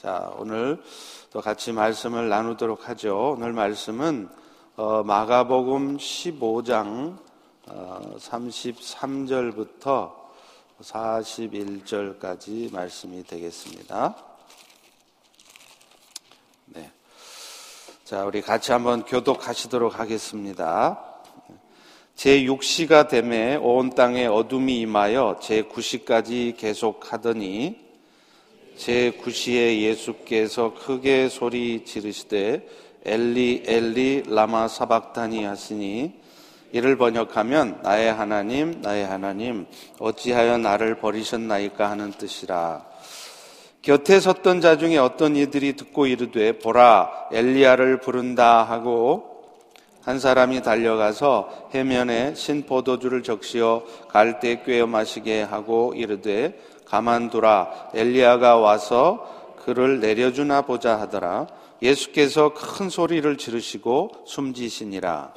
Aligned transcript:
자, 0.00 0.32
오늘 0.38 0.80
또 1.32 1.40
같이 1.40 1.72
말씀을 1.72 2.28
나누도록 2.28 2.88
하죠. 2.88 3.34
오늘 3.36 3.52
말씀은 3.52 4.28
어, 4.76 5.02
마가복음 5.02 5.96
15장 5.96 7.18
어, 7.66 8.14
33절부터 8.16 10.12
41절까지 10.80 12.72
말씀이 12.72 13.24
되겠습니다. 13.24 14.14
네. 16.66 16.92
자, 18.04 18.24
우리 18.24 18.40
같이 18.40 18.70
한번 18.70 19.04
교독하시도록 19.04 19.98
하겠습니다. 19.98 21.04
제6시가 22.14 23.08
되매 23.08 23.56
온 23.56 23.90
땅에 23.90 24.26
어둠이 24.26 24.78
임하여 24.78 25.40
제9시까지 25.42 26.56
계속하더니 26.56 27.87
제9시에 28.78 29.80
예수께서 29.80 30.72
크게 30.74 31.28
소리 31.28 31.84
지르시되 31.84 32.66
엘리 33.04 33.64
엘리 33.66 34.24
라마 34.28 34.68
사박다니 34.68 35.44
하시니 35.44 36.12
이를 36.72 36.96
번역하면 36.96 37.80
나의 37.82 38.12
하나님 38.12 38.80
나의 38.80 39.06
하나님 39.06 39.66
어찌하여 39.98 40.58
나를 40.58 40.98
버리셨나이까 40.98 41.90
하는 41.90 42.12
뜻이라. 42.12 42.86
곁에 43.82 44.20
섰던 44.20 44.60
자 44.60 44.76
중에 44.76 44.98
어떤 44.98 45.34
이들이 45.36 45.74
듣고 45.74 46.06
이르되 46.06 46.58
보라 46.58 47.28
엘리야를 47.32 48.00
부른다 48.00 48.62
하고 48.62 49.38
한 50.02 50.18
사람이 50.18 50.62
달려가서 50.62 51.70
해면에 51.74 52.34
신포도주를 52.34 53.22
적시어 53.22 53.84
갈대 54.08 54.62
꿰어 54.62 54.86
마시게 54.86 55.42
하고 55.42 55.94
이르되 55.96 56.58
가만두라. 56.88 57.90
엘리야가 57.94 58.56
와서 58.56 59.54
그를 59.64 60.00
내려주나 60.00 60.62
보자 60.62 60.98
하더라. 61.00 61.46
예수께서 61.82 62.54
큰 62.54 62.88
소리를 62.88 63.36
지르시고 63.36 64.24
숨지시니라. 64.26 65.32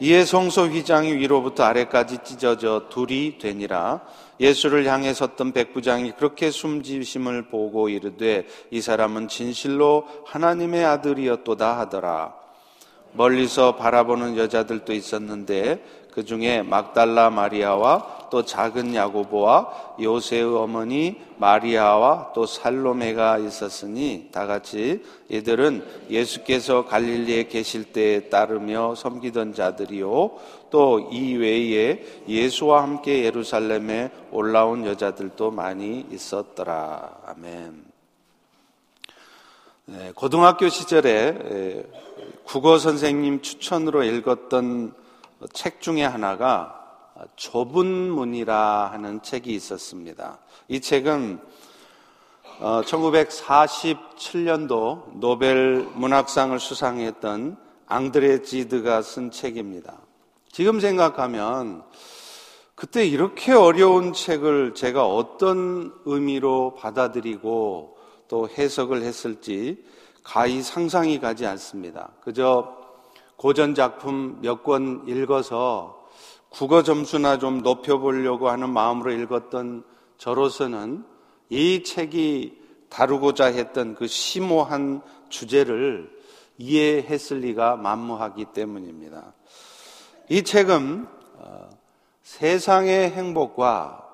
이에 0.00 0.24
성소 0.24 0.66
휘장이 0.66 1.12
위로부터 1.12 1.64
아래까지 1.64 2.18
찢어져 2.24 2.86
둘이 2.90 3.38
되니라. 3.38 4.00
예수를 4.40 4.86
향해 4.86 5.14
섰던 5.14 5.52
백부장이 5.52 6.12
그렇게 6.12 6.50
숨지심을 6.50 7.48
보고 7.48 7.88
이르되 7.88 8.46
이 8.70 8.80
사람은 8.80 9.28
진실로 9.28 10.08
하나님의 10.26 10.84
아들이었도다 10.84 11.78
하더라. 11.78 12.34
멀리서 13.12 13.76
바라보는 13.76 14.36
여자들도 14.36 14.92
있었는데 14.92 15.84
그 16.12 16.24
중에 16.24 16.62
막달라 16.62 17.30
마리아와 17.30 18.23
또 18.34 18.44
작은 18.44 18.96
야고보와 18.96 19.94
요새의 20.00 20.42
어머니 20.42 21.22
마리아와 21.36 22.32
또 22.34 22.46
살로메가 22.46 23.38
있었으니 23.38 24.30
다 24.32 24.48
같이 24.48 25.04
이들은 25.28 25.86
예수께서 26.10 26.84
갈릴리에 26.84 27.44
계실 27.46 27.92
때에 27.92 28.28
따르며 28.30 28.96
섬기던 28.96 29.54
자들이요 29.54 30.32
또 30.70 31.08
이 31.12 31.36
외에 31.36 32.04
예수와 32.26 32.82
함께 32.82 33.22
예루살렘에 33.24 34.10
올라온 34.32 34.84
여자들도 34.84 35.52
많이 35.52 36.04
있었더라 36.10 37.18
아멘. 37.26 37.84
네, 39.84 40.12
고등학교 40.16 40.68
시절에 40.68 41.84
국어 42.42 42.80
선생님 42.80 43.42
추천으로 43.42 44.02
읽었던 44.02 44.92
책 45.52 45.80
중에 45.80 46.02
하나가 46.02 46.83
좁은 47.36 48.10
문이라 48.10 48.90
하는 48.92 49.22
책이 49.22 49.54
있었습니다. 49.54 50.40
이 50.68 50.80
책은 50.80 51.40
1947년도 52.60 54.72
어, 54.72 55.12
노벨 55.14 55.86
문학상을 55.94 56.58
수상했던 56.58 57.56
앙드레 57.86 58.42
지드가 58.42 59.02
쓴 59.02 59.30
책입니다. 59.30 59.98
지금 60.50 60.80
생각하면 60.80 61.84
그때 62.74 63.06
이렇게 63.06 63.52
어려운 63.52 64.12
책을 64.12 64.74
제가 64.74 65.06
어떤 65.06 65.94
의미로 66.04 66.74
받아들이고 66.76 67.96
또 68.28 68.48
해석을 68.48 69.02
했을지 69.02 69.84
가히 70.22 70.62
상상이 70.62 71.20
가지 71.20 71.46
않습니다. 71.46 72.10
그저 72.20 72.76
고전 73.36 73.74
작품 73.74 74.38
몇 74.40 74.62
권 74.62 75.04
읽어서 75.06 76.03
국어 76.54 76.84
점수나 76.84 77.38
좀 77.38 77.62
높여보려고 77.62 78.48
하는 78.48 78.70
마음으로 78.70 79.10
읽었던 79.10 79.82
저로서는 80.18 81.04
이 81.50 81.82
책이 81.82 82.62
다루고자 82.88 83.46
했던 83.46 83.96
그 83.96 84.06
심오한 84.06 85.02
주제를 85.30 86.08
이해했을 86.58 87.40
리가 87.40 87.74
만무하기 87.74 88.46
때문입니다. 88.54 89.34
이 90.28 90.44
책은 90.44 91.08
어, 91.38 91.70
세상의 92.22 93.10
행복과 93.10 94.08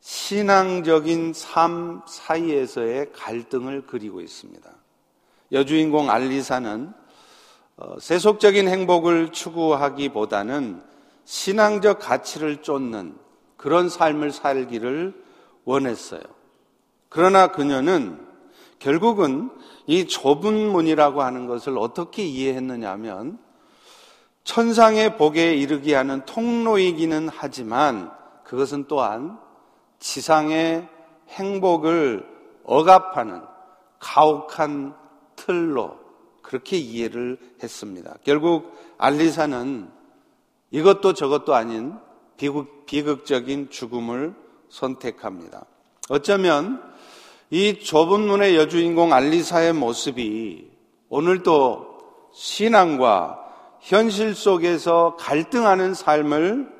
신앙적인 0.00 1.32
삶 1.32 2.02
사이에서의 2.08 3.12
갈등을 3.12 3.86
그리고 3.86 4.20
있습니다. 4.20 4.68
여주인공 5.52 6.10
알리사는 6.10 6.92
어, 7.76 7.96
세속적인 8.00 8.66
행복을 8.66 9.30
추구하기보다는 9.30 10.95
신앙적 11.26 11.98
가치를 11.98 12.62
쫓는 12.62 13.18
그런 13.56 13.88
삶을 13.88 14.30
살기를 14.30 15.12
원했어요. 15.64 16.22
그러나 17.08 17.48
그녀는 17.48 18.24
결국은 18.78 19.50
이 19.86 20.06
좁은 20.06 20.54
문이라고 20.70 21.22
하는 21.22 21.46
것을 21.46 21.76
어떻게 21.78 22.24
이해했느냐 22.24 22.90
하면 22.92 23.38
천상의 24.44 25.16
복에 25.16 25.54
이르게 25.56 25.96
하는 25.96 26.24
통로이기는 26.24 27.28
하지만 27.32 28.12
그것은 28.44 28.84
또한 28.86 29.38
지상의 29.98 30.88
행복을 31.30 32.24
억압하는 32.62 33.42
가혹한 33.98 34.94
틀로 35.34 35.98
그렇게 36.42 36.76
이해를 36.76 37.38
했습니다. 37.60 38.14
결국 38.22 38.72
알리사는 38.98 39.95
이것도 40.70 41.14
저것도 41.14 41.54
아닌 41.54 41.94
비극, 42.36 42.86
비극적인 42.86 43.70
죽음을 43.70 44.34
선택합니다. 44.68 45.64
어쩌면 46.08 46.82
이 47.50 47.78
좁은 47.78 48.20
문의 48.20 48.56
여주인공 48.56 49.12
알리사의 49.12 49.72
모습이 49.72 50.70
오늘도 51.08 51.96
신앙과 52.32 53.42
현실 53.80 54.34
속에서 54.34 55.16
갈등하는 55.18 55.94
삶을 55.94 56.74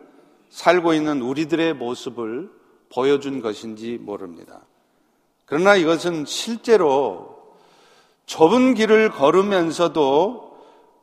살고 0.50 0.94
있는 0.94 1.22
우리들의 1.22 1.74
모습을 1.74 2.50
보여준 2.92 3.40
것인지 3.40 3.98
모릅니다. 4.00 4.60
그러나 5.44 5.76
이것은 5.76 6.24
실제로 6.26 7.36
좁은 8.26 8.74
길을 8.74 9.10
걸으면서도 9.10 10.56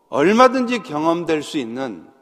얼마든지 0.09 0.83
경험될 0.83 1.41
수 1.41 1.57
있는 1.57 2.12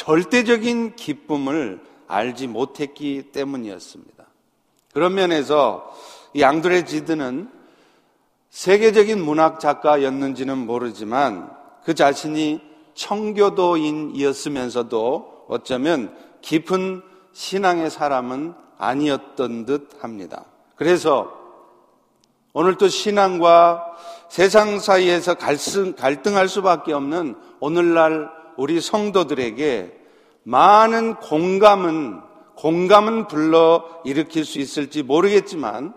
절대적인 0.00 0.96
기쁨을 0.96 1.78
알지 2.08 2.46
못했기 2.46 3.32
때문이었습니다. 3.32 4.24
그런 4.94 5.12
면에서 5.12 5.94
이 6.32 6.42
앙드레 6.42 6.86
지드는 6.86 7.50
세계적인 8.48 9.22
문학 9.22 9.60
작가였는지는 9.60 10.56
모르지만 10.56 11.54
그 11.84 11.94
자신이 11.94 12.62
청교도인이었으면서도 12.94 15.44
어쩌면 15.48 16.16
깊은 16.40 17.02
신앙의 17.34 17.90
사람은 17.90 18.54
아니었던 18.78 19.66
듯 19.66 19.90
합니다. 20.00 20.46
그래서 20.76 21.30
오늘 22.54 22.78
또 22.78 22.88
신앙과 22.88 23.84
세상 24.30 24.80
사이에서 24.80 25.34
갈등, 25.34 25.92
갈등할 25.92 26.48
수밖에 26.48 26.94
없는 26.94 27.36
오늘날 27.60 28.30
우리 28.56 28.80
성도들에게 28.80 29.99
많은 30.50 31.14
공감은, 31.14 32.20
공감은 32.56 33.28
불러 33.28 33.84
일으킬 34.04 34.44
수 34.44 34.58
있을지 34.58 35.04
모르겠지만 35.04 35.94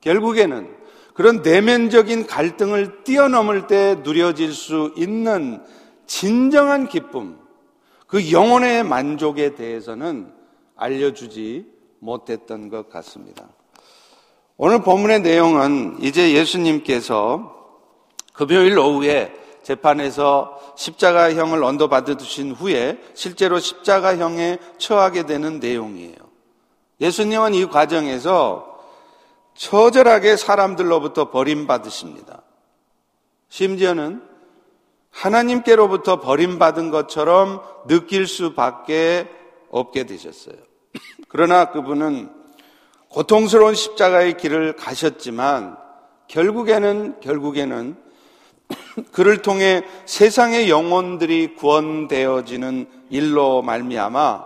결국에는 0.00 0.74
그런 1.12 1.42
내면적인 1.42 2.26
갈등을 2.26 3.04
뛰어넘을 3.04 3.66
때 3.66 3.96
누려질 4.02 4.54
수 4.54 4.94
있는 4.96 5.62
진정한 6.06 6.88
기쁨, 6.88 7.38
그 8.06 8.32
영혼의 8.32 8.82
만족에 8.82 9.54
대해서는 9.54 10.32
알려주지 10.74 11.66
못했던 11.98 12.70
것 12.70 12.88
같습니다. 12.88 13.46
오늘 14.56 14.80
본문의 14.80 15.20
내용은 15.20 15.98
이제 16.00 16.32
예수님께서 16.32 17.54
금요일 18.32 18.78
오후에 18.78 19.41
재판에서 19.62 20.60
십자가형을 20.76 21.62
언도받으신 21.62 22.52
후에 22.52 22.98
실제로 23.14 23.58
십자가형에 23.58 24.58
처하게 24.78 25.24
되는 25.24 25.60
내용이에요. 25.60 26.16
예수님은 27.00 27.54
이 27.54 27.66
과정에서 27.66 28.72
처절하게 29.54 30.36
사람들로부터 30.36 31.30
버림받으십니다. 31.30 32.42
심지어는 33.48 34.22
하나님께로부터 35.10 36.20
버림받은 36.20 36.90
것처럼 36.90 37.62
느낄 37.86 38.26
수밖에 38.26 39.28
없게 39.70 40.04
되셨어요. 40.04 40.56
그러나 41.28 41.70
그분은 41.70 42.30
고통스러운 43.08 43.74
십자가의 43.74 44.38
길을 44.38 44.76
가셨지만 44.76 45.76
결국에는 46.28 47.20
결국에는 47.20 47.96
그를 49.12 49.42
통해 49.42 49.82
세상의 50.06 50.70
영혼들이 50.70 51.54
구원되어지는 51.54 52.88
일로 53.10 53.62
말미암아 53.62 54.44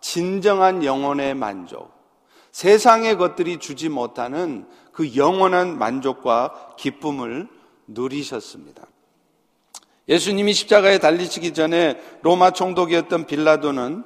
진정한 0.00 0.84
영혼의 0.84 1.34
만족, 1.34 1.90
세상의 2.52 3.16
것들이 3.16 3.58
주지 3.58 3.88
못하는 3.88 4.66
그 4.92 5.16
영원한 5.16 5.78
만족과 5.78 6.74
기쁨을 6.76 7.48
누리셨습니다. 7.86 8.86
예수님이 10.08 10.54
십자가에 10.54 10.98
달리시기 10.98 11.52
전에 11.52 12.00
로마 12.22 12.50
총독이었던 12.50 13.26
빌라도는 13.26 14.04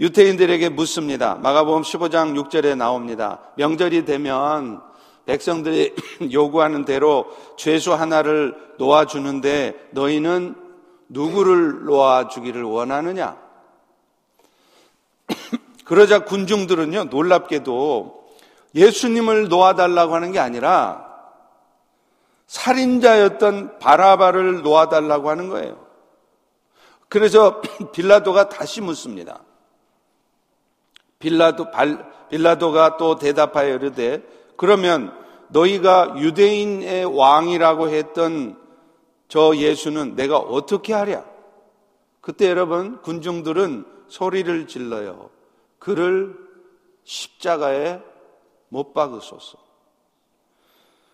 유태인들에게 0.00 0.70
묻습니다. 0.70 1.36
마가복음 1.36 1.82
15장 1.82 2.34
6절에 2.42 2.76
나옵니다. 2.76 3.40
명절이 3.56 4.04
되면 4.04 4.82
백성들이 5.26 5.94
요구하는 6.32 6.84
대로 6.84 7.26
죄수 7.56 7.92
하나를 7.92 8.56
놓아주는데 8.78 9.88
너희는 9.90 10.54
누구를 11.08 11.84
놓아주기를 11.84 12.62
원하느냐? 12.62 13.36
그러자 15.84 16.20
군중들은요, 16.20 17.04
놀랍게도 17.04 18.26
예수님을 18.74 19.48
놓아달라고 19.48 20.14
하는 20.14 20.32
게 20.32 20.38
아니라 20.38 21.04
살인자였던 22.46 23.78
바라바를 23.78 24.62
놓아달라고 24.62 25.30
하는 25.30 25.48
거예요. 25.48 25.84
그래서 27.08 27.60
빌라도가 27.92 28.48
다시 28.48 28.80
묻습니다. 28.80 29.40
빌라도, 31.18 31.70
발, 31.70 32.04
빌라도가 32.28 32.96
또 32.96 33.16
대답하여 33.16 33.74
이르되 33.74 34.22
그러면 34.56 35.12
너희가 35.48 36.14
유대인의 36.18 37.04
왕이라고 37.04 37.88
했던 37.88 38.58
저 39.28 39.54
예수는 39.56 40.16
내가 40.16 40.38
어떻게 40.38 40.92
하랴? 40.92 41.24
그때 42.20 42.48
여러분 42.48 43.00
군중들은 43.02 43.84
소리를 44.08 44.66
질러요. 44.66 45.30
그를 45.78 46.36
십자가에 47.04 48.00
못 48.68 48.92
박으소서. 48.92 49.58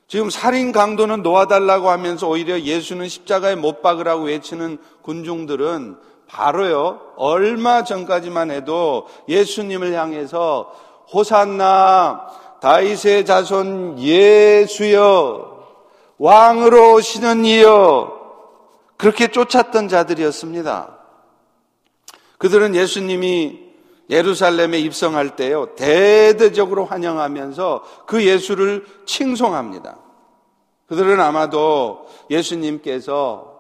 지금 0.09 0.31
살인 0.31 0.73
강도는 0.73 1.23
놓아달라고 1.23 1.89
하면서 1.89 2.29
오히려 2.29 2.61
예수는 2.61 3.09
십자가에 3.09 3.55
못 3.55 3.81
박으라고 3.81 4.25
외치는 4.25 4.79
군중들은 5.03 5.97
바로요, 6.27 7.15
얼마 7.17 7.85
전까지만 7.85 8.51
해도 8.51 9.07
예수님을 9.29 9.93
향해서 9.95 10.73
호산나 11.13 12.27
다윗의 12.63 13.27
자손 13.27 13.99
예수여 13.99 15.67
왕으로 16.17 16.95
오시는 16.95 17.45
이여 17.45 18.21
그렇게 18.97 19.27
쫓았던 19.27 19.89
자들이었습니다. 19.89 20.97
그들은 22.39 22.77
예수님이 22.77 23.59
예루살렘에 24.09 24.79
입성할 24.79 25.35
때요 25.35 25.75
대대적으로 25.75 26.85
환영하면서 26.85 27.83
그 28.07 28.25
예수를 28.25 28.87
칭송합니다. 29.07 29.99
그들은 30.87 31.19
아마도 31.19 32.07
예수님께서 32.31 33.59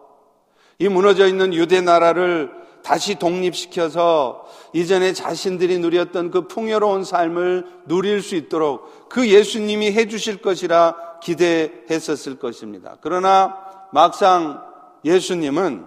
이 0.78 0.86
무너져 0.88 1.26
있는 1.26 1.54
유대 1.54 1.80
나라를 1.80 2.52
다시 2.82 3.14
독립시켜서 3.14 4.46
이전에 4.72 5.12
자신들이 5.12 5.78
누렸던 5.78 6.30
그 6.30 6.46
풍요로운 6.48 7.04
삶을 7.04 7.66
누릴 7.86 8.22
수 8.22 8.34
있도록 8.34 9.08
그 9.08 9.28
예수님이 9.28 9.92
해주실 9.92 10.42
것이라 10.42 11.20
기대했었을 11.22 12.38
것입니다. 12.38 12.96
그러나 13.00 13.56
막상 13.92 14.62
예수님은 15.04 15.86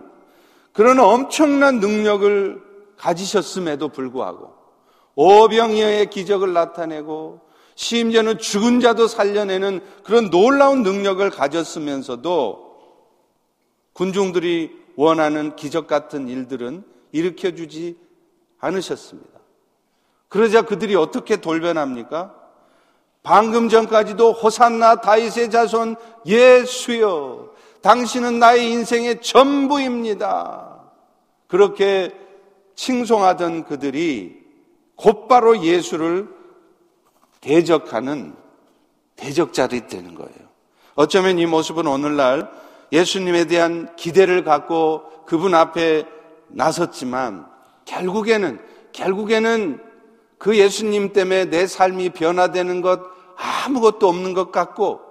그런 0.71 0.99
엄청난 0.99 1.79
능력을 1.79 2.61
가지셨음에도 2.97 3.89
불구하고 3.89 4.53
오병이어의 5.15 6.09
기적을 6.09 6.53
나타내고 6.53 7.41
심지어는 7.75 8.39
죽은 8.39 8.79
자도 8.79 9.07
살려내는 9.07 9.81
그런 10.03 10.29
놀라운 10.29 10.83
능력을 10.83 11.29
가졌으면서도 11.29 12.65
군중들이 13.93 14.84
원하는 14.95 15.55
기적 15.55 15.87
같은 15.87 16.27
일들은 16.27 16.83
일으켜 17.11 17.51
주지 17.51 17.97
않으셨습니다. 18.59 19.39
그러자 20.27 20.63
그들이 20.63 20.95
어떻게 20.95 21.37
돌변합니까? 21.37 22.35
방금 23.23 23.69
전까지도 23.69 24.33
호산나 24.33 25.01
다윗의 25.01 25.49
자손 25.49 25.95
예수여 26.25 27.53
당신은 27.81 28.39
나의 28.39 28.71
인생의 28.71 29.21
전부입니다. 29.21 30.81
그렇게 31.47 32.15
칭송하던 32.75 33.65
그들이 33.65 34.43
곧바로 34.95 35.63
예수를 35.63 36.27
대적하는 37.41 38.35
대적자들이 39.15 39.87
되는 39.87 40.15
거예요. 40.15 40.49
어쩌면 40.95 41.39
이 41.39 41.45
모습은 41.45 41.87
오늘날 41.87 42.49
예수님에 42.91 43.45
대한 43.45 43.95
기대를 43.95 44.43
갖고 44.43 45.03
그분 45.25 45.55
앞에 45.55 46.05
나섰지만 46.49 47.47
결국에는 47.85 48.59
결국에는 48.91 49.81
그 50.37 50.57
예수님 50.57 51.13
때문에 51.13 51.45
내 51.45 51.67
삶이 51.67 52.09
변화되는 52.09 52.81
것 52.81 53.01
아무것도 53.35 54.07
없는 54.07 54.33
것 54.33 54.51
같고 54.51 55.01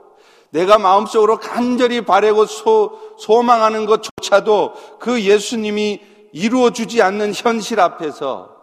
내가 0.51 0.79
마음속으로 0.79 1.39
간절히 1.39 2.03
바래고 2.03 2.47
소, 2.47 3.01
소망하는 3.19 3.87
것조차도 3.87 4.75
그 5.01 5.21
예수님이 5.21 6.01
이루어주지 6.33 7.03
않는 7.03 7.33
현실 7.35 7.81
앞에서 7.81 8.55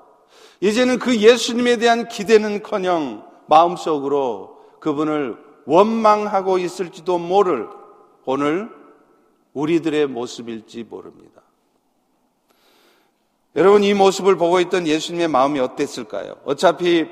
이제는 0.61 0.99
그 0.99 1.17
예수님에 1.17 1.77
대한 1.77 2.07
기대는커녕 2.07 3.25
마음속으로 3.47 4.57
그분을 4.79 5.37
원망하고 5.65 6.59
있을지도 6.59 7.17
모를 7.17 7.67
오늘 8.25 8.69
우리들의 9.53 10.07
모습일지 10.07 10.83
모릅니다. 10.83 11.41
여러분 13.55 13.83
이 13.83 13.93
모습을 13.93 14.37
보고 14.37 14.59
있던 14.61 14.87
예수님의 14.87 15.27
마음이 15.27 15.59
어땠을까요? 15.59 16.37
어차피 16.45 17.05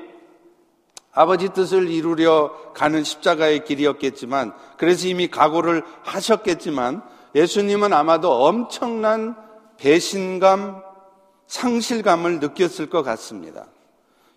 아버지 1.12 1.50
뜻을 1.50 1.90
이루려 1.90 2.72
가는 2.72 3.04
십자가의 3.04 3.64
길이었겠지만 3.64 4.54
그래서 4.78 5.08
이미 5.08 5.28
각오를 5.28 5.82
하셨겠지만 6.02 7.02
예수님은 7.34 7.92
아마도 7.92 8.32
엄청난 8.44 9.36
배신감, 9.76 10.82
상실감을 11.46 12.40
느꼈을 12.40 12.88
것 12.90 13.02
같습니다. 13.02 13.66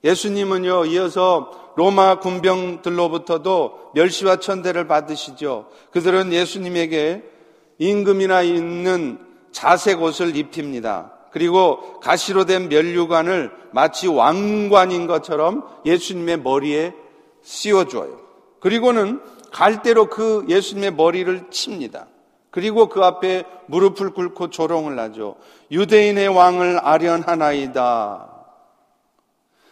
예수님은요, 0.03 0.85
이어서 0.85 1.73
로마 1.75 2.19
군병들로부터도 2.19 3.91
멸시와 3.95 4.37
천대를 4.37 4.87
받으시죠. 4.87 5.69
그들은 5.91 6.33
예수님에게 6.33 7.32
임금이나 7.77 8.41
있는 8.41 9.19
자색 9.51 10.01
옷을 10.01 10.35
입힙니다. 10.35 11.11
그리고 11.31 11.99
가시로 11.99 12.45
된 12.45 12.69
면류관을 12.69 13.51
마치 13.71 14.07
왕관인 14.07 15.07
것처럼 15.07 15.67
예수님의 15.85 16.41
머리에 16.41 16.93
씌워줘요. 17.41 18.19
그리고는 18.59 19.19
갈대로 19.51 20.07
그 20.07 20.45
예수님의 20.47 20.93
머리를 20.93 21.49
칩니다. 21.49 22.07
그리고 22.51 22.87
그 22.87 23.03
앞에 23.03 23.45
무릎을 23.65 24.11
꿇고 24.11 24.51
조롱을 24.51 24.99
하죠. 24.99 25.37
유대인의 25.71 26.27
왕을 26.27 26.79
아련하나이다. 26.83 28.29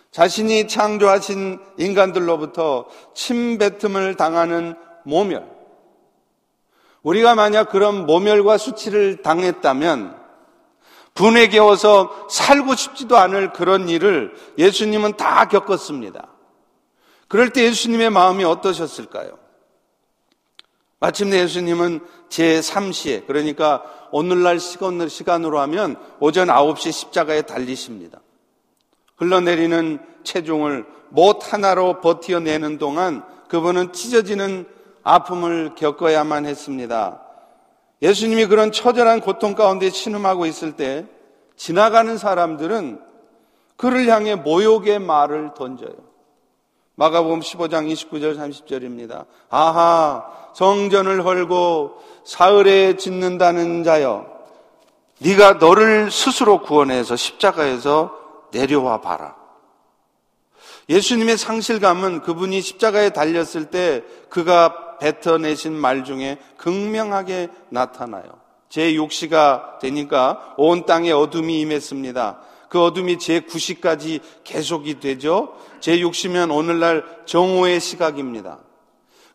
자신이 0.09 0.67
창조하신 0.67 1.59
인간들로부터 1.77 2.87
침뱉음을 3.13 4.15
당하는 4.15 4.75
모멸. 5.03 5.60
우리가 7.03 7.35
만약 7.35 7.69
그런 7.69 8.05
모멸과 8.05 8.57
수치를 8.57 9.21
당했다면 9.21 10.19
분에 11.13 11.49
겨워서 11.49 12.27
살고 12.29 12.75
싶지도 12.75 13.17
않을 13.17 13.53
그런 13.53 13.89
일을 13.89 14.33
예수님은 14.57 15.17
다 15.17 15.47
겪었습니다. 15.47 16.27
그럴 17.27 17.51
때 17.51 17.63
예수님의 17.65 18.09
마음이 18.09 18.43
어떠셨을까요? 18.43 19.37
마침내 20.99 21.39
예수님은 21.39 22.01
제3시에, 22.29 23.25
그러니까 23.25 23.83
오늘날 24.11 24.59
시간으로 24.59 25.59
하면 25.61 25.95
오전 26.19 26.47
9시 26.47 26.91
십자가에 26.91 27.41
달리십니다. 27.41 28.21
흘러내리는 29.17 29.99
체중을 30.23 30.85
못 31.09 31.51
하나로 31.51 32.01
버티어내는 32.01 32.77
동안 32.77 33.23
그분은 33.47 33.93
찢어지는 33.93 34.67
아픔을 35.03 35.75
겪어야만 35.75 36.45
했습니다. 36.45 37.21
예수님이 38.01 38.47
그런 38.47 38.71
처절한 38.71 39.21
고통 39.21 39.53
가운데 39.55 39.89
신음하고 39.89 40.45
있을 40.45 40.73
때 40.73 41.05
지나가는 41.55 42.17
사람들은 42.17 43.01
그를 43.77 44.07
향해 44.07 44.35
모욕의 44.35 44.99
말을 44.99 45.51
던져요. 45.55 45.93
마가복음 46.95 47.39
15장 47.39 47.91
29절 47.91 48.37
30절입니다. 48.37 49.25
아하 49.49 50.25
성전을 50.53 51.25
헐고 51.25 51.97
사흘에 52.23 52.97
짓는다는 52.97 53.83
자여 53.83 54.27
네가 55.19 55.53
너를 55.53 56.11
스스로 56.11 56.61
구원해서 56.61 57.15
십자가에서 57.15 58.15
내려와 58.51 59.01
봐라. 59.01 59.35
예수님의 60.89 61.37
상실감은 61.37 62.21
그분이 62.21 62.59
십자가에 62.61 63.11
달렸을 63.11 63.65
때 63.65 64.03
그가 64.29 64.80
뱉어내신 65.01 65.73
말 65.73 66.03
중에 66.03 66.37
극명하게 66.57 67.49
나타나요. 67.69 68.39
제 68.69 68.93
육시가 68.93 69.79
되니까 69.81 70.53
온 70.57 70.85
땅에 70.85 71.11
어둠이 71.11 71.59
임했습니다. 71.61 72.39
그 72.69 72.81
어둠이 72.81 73.19
제 73.19 73.41
9시까지 73.41 74.21
계속이 74.43 74.99
되죠. 74.99 75.55
제 75.81 75.97
6시면 75.97 76.55
오늘날 76.55 77.03
정오의 77.25 77.81
시각입니다. 77.81 78.59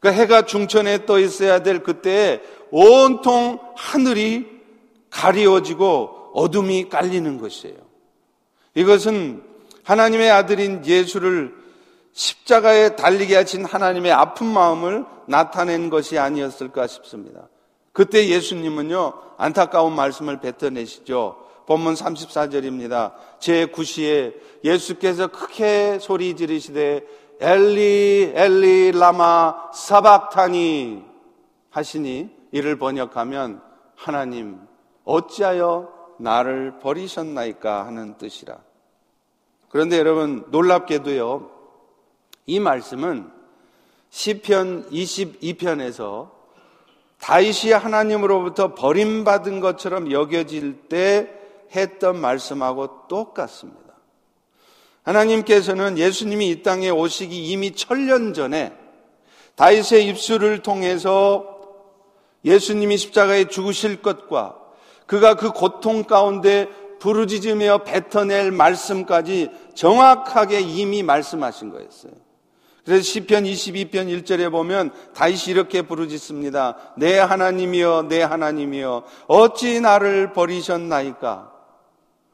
그 0.01 0.11
해가 0.11 0.47
중천에 0.47 1.05
떠 1.05 1.19
있어야 1.19 1.63
될 1.63 1.83
그때에 1.83 2.41
온통 2.71 3.59
하늘이 3.75 4.47
가리워지고 5.11 6.31
어둠이 6.35 6.89
깔리는 6.89 7.39
것이에요. 7.39 7.77
이것은 8.75 9.43
하나님의 9.83 10.31
아들인 10.31 10.85
예수를 10.87 11.55
십자가에 12.17 12.97
달리게 12.97 13.37
하신 13.37 13.67
하나님의 13.67 14.11
아픈 14.11 14.47
마음을 14.47 15.05
나타낸 15.27 15.91
것이 15.91 16.19
아니었을까 16.19 16.87
싶습니다. 16.87 17.49
그때 17.93 18.29
예수님은요, 18.29 19.13
안타까운 19.37 19.95
말씀을 19.95 20.41
뱉어내시죠. 20.41 21.37
본문 21.67 21.93
34절입니다. 21.93 23.13
제9시에 23.39 24.35
예수께서 24.65 25.27
크게 25.27 25.99
소리 25.99 26.35
지르시되 26.35 27.05
엘리 27.39 28.33
엘리 28.35 28.93
라마 28.93 29.73
사박타니 29.75 31.03
하시니 31.71 32.31
이를 32.53 32.79
번역하면 32.79 33.61
하나님 33.95 34.61
어찌하여 35.05 35.93
나를 36.19 36.79
버리셨나이까 36.79 37.85
하는 37.85 38.17
뜻이라. 38.17 38.57
그런데 39.69 39.99
여러분 39.99 40.47
놀랍게도요. 40.49 41.56
이 42.47 42.61
말씀은 42.61 43.31
시편 44.11 44.91
22편에서 44.91 46.31
다윗이 47.19 47.73
하나님으로부터 47.73 48.75
버림받은 48.75 49.61
것처럼 49.61 50.13
여겨질 50.13 50.89
때 50.89 51.29
했던 51.75 52.21
말씀하고 52.21 53.09
똑같습니다. 53.09 53.95
하나님께서는 55.03 55.99
예수님이 55.99 56.49
이 56.51 56.63
땅에 56.63 56.91
오시기 56.91 57.47
이미 57.51 57.73
천년 57.73 58.33
전에 58.33 58.73
다윗의 59.57 60.07
입술을 60.09 60.63
통해서 60.63 61.59
예수님이 62.45 62.97
십자가에 62.97 63.47
죽으실 63.47 64.03
것과 64.03 64.57
그가 65.07 65.35
그 65.35 65.51
고통 65.51 66.05
가운데 66.05 66.69
부르짖으며 67.01 67.85
뱉어낼 67.85 68.51
말씀까지 68.51 69.51
정확하게 69.75 70.61
이미 70.61 71.03
말씀하신 71.03 71.71
거였어요. 71.71 72.26
그래서 72.87 73.03
시편 73.03 73.43
22편 73.43 73.91
1절에 74.23 74.49
보면 74.49 74.93
다시 75.13 75.51
이렇게 75.51 75.83
부르짖습니다. 75.83 76.95
내 76.97 77.19
하나님이여 77.19 78.07
내 78.09 78.23
하나님이여 78.23 79.03
어찌 79.27 79.81
나를 79.81 80.33
버리셨나이까? 80.33 81.53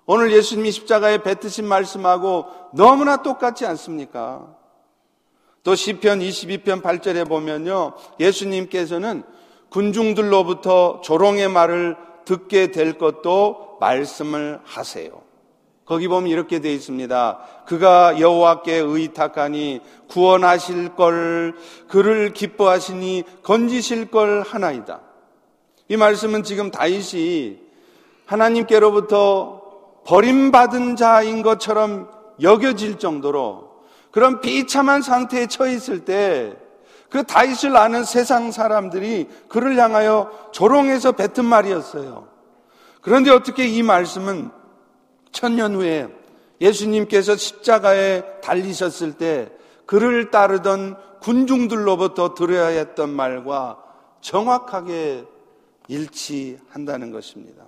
오늘 0.04 0.30
예수님이 0.30 0.70
십자가에 0.70 1.22
뱉으신 1.22 1.66
말씀하고 1.66 2.46
너무나 2.74 3.22
똑같지 3.22 3.64
않습니까? 3.64 4.46
또 5.62 5.74
시편 5.74 6.20
22편 6.20 6.82
8절에 6.82 7.26
보면요. 7.26 7.94
예수님께서는 8.20 9.22
군중들로부터 9.70 11.00
조롱의 11.02 11.48
말을 11.48 11.96
듣게 12.26 12.72
될 12.72 12.98
것도 12.98 13.78
말씀을 13.80 14.60
하세요. 14.64 15.21
거기 15.92 16.08
보면 16.08 16.30
이렇게 16.30 16.58
되어 16.58 16.72
있습니다. 16.72 17.38
그가 17.66 18.18
여호와께 18.18 18.76
의탁하니 18.76 19.82
구원하실 20.08 20.94
걸 20.94 21.54
그를 21.86 22.32
기뻐하시니 22.32 23.24
건지실 23.42 24.10
걸 24.10 24.40
하나이다. 24.40 25.02
이 25.88 25.98
말씀은 25.98 26.44
지금 26.44 26.70
다윗이 26.70 27.58
하나님께로부터 28.24 29.60
버림받은 30.06 30.96
자인 30.96 31.42
것처럼 31.42 32.08
여겨질 32.40 32.98
정도로 32.98 33.82
그런 34.12 34.40
비참한 34.40 35.02
상태에 35.02 35.46
처해 35.46 35.74
있을 35.74 36.06
때 36.06 36.56
그 37.10 37.24
다윗을 37.24 37.76
아는 37.76 38.04
세상 38.04 38.50
사람들이 38.50 39.28
그를 39.48 39.76
향하여 39.76 40.30
조롱해서 40.52 41.12
뱉은 41.12 41.44
말이었어요. 41.44 42.26
그런데 43.02 43.30
어떻게 43.30 43.66
이 43.66 43.82
말씀은 43.82 44.61
천년 45.32 45.74
후에 45.74 46.08
예수님께서 46.60 47.36
십자가에 47.36 48.40
달리셨을 48.40 49.14
때 49.14 49.50
그를 49.86 50.30
따르던 50.30 50.96
군중들로부터 51.20 52.34
들어야 52.34 52.66
했던 52.66 53.10
말과 53.10 53.82
정확하게 54.20 55.24
일치한다는 55.88 57.10
것입니다. 57.10 57.64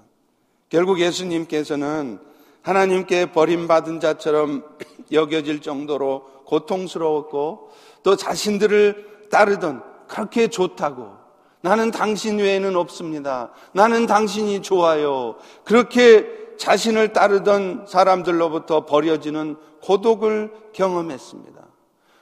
결국 0.68 1.00
예수님께서는 1.00 2.18
하나님께 2.62 3.32
버림받은 3.32 4.00
자처럼 4.00 4.64
여겨질 5.12 5.60
정도로 5.60 6.24
고통스러웠고 6.46 7.70
또 8.02 8.16
자신들을 8.16 9.28
따르던 9.30 9.82
그렇게 10.06 10.48
좋다고 10.48 11.24
나는 11.60 11.90
당신 11.90 12.38
외에는 12.38 12.76
없습니다. 12.76 13.50
나는 13.72 14.06
당신이 14.06 14.62
좋아요. 14.62 15.36
그렇게 15.64 16.43
자신을 16.56 17.12
따르던 17.12 17.86
사람들로부터 17.88 18.86
버려지는 18.86 19.56
고독을 19.82 20.52
경험했습니다. 20.72 21.64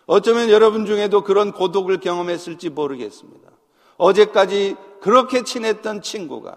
어쩌면 0.06 0.50
여러분 0.50 0.84
중에도 0.86 1.22
그런 1.22 1.52
고독을 1.52 2.00
경험했을지 2.00 2.70
모르겠습니다. 2.70 3.50
어제까지 3.96 4.76
그렇게 5.00 5.42
친했던 5.42 6.02
친구가 6.02 6.56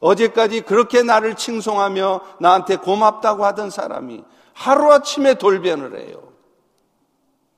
어제까지 0.00 0.62
그렇게 0.62 1.02
나를 1.02 1.36
칭송하며 1.36 2.20
나한테 2.40 2.76
고맙다고 2.76 3.44
하던 3.46 3.70
사람이 3.70 4.24
하루아침에 4.52 5.34
돌변을 5.34 5.98
해요. 5.98 6.32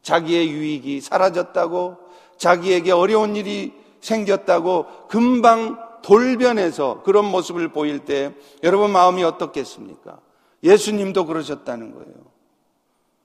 자기의 0.03 0.51
유익이 0.51 1.01
사라졌다고, 1.01 1.97
자기에게 2.37 2.93
어려운 2.93 3.35
일이 3.35 3.73
생겼다고 4.01 4.87
금방 5.09 5.79
돌변해서 6.05 7.03
그런 7.03 7.25
모습을 7.25 7.69
보일 7.69 8.01
때 8.01 8.35
여러분 8.63 8.93
마음이 8.93 9.25
어떻겠습니까? 9.25 10.19
예수님도 10.63 11.25
그러셨다는 11.25 11.93
거예요. 11.93 12.15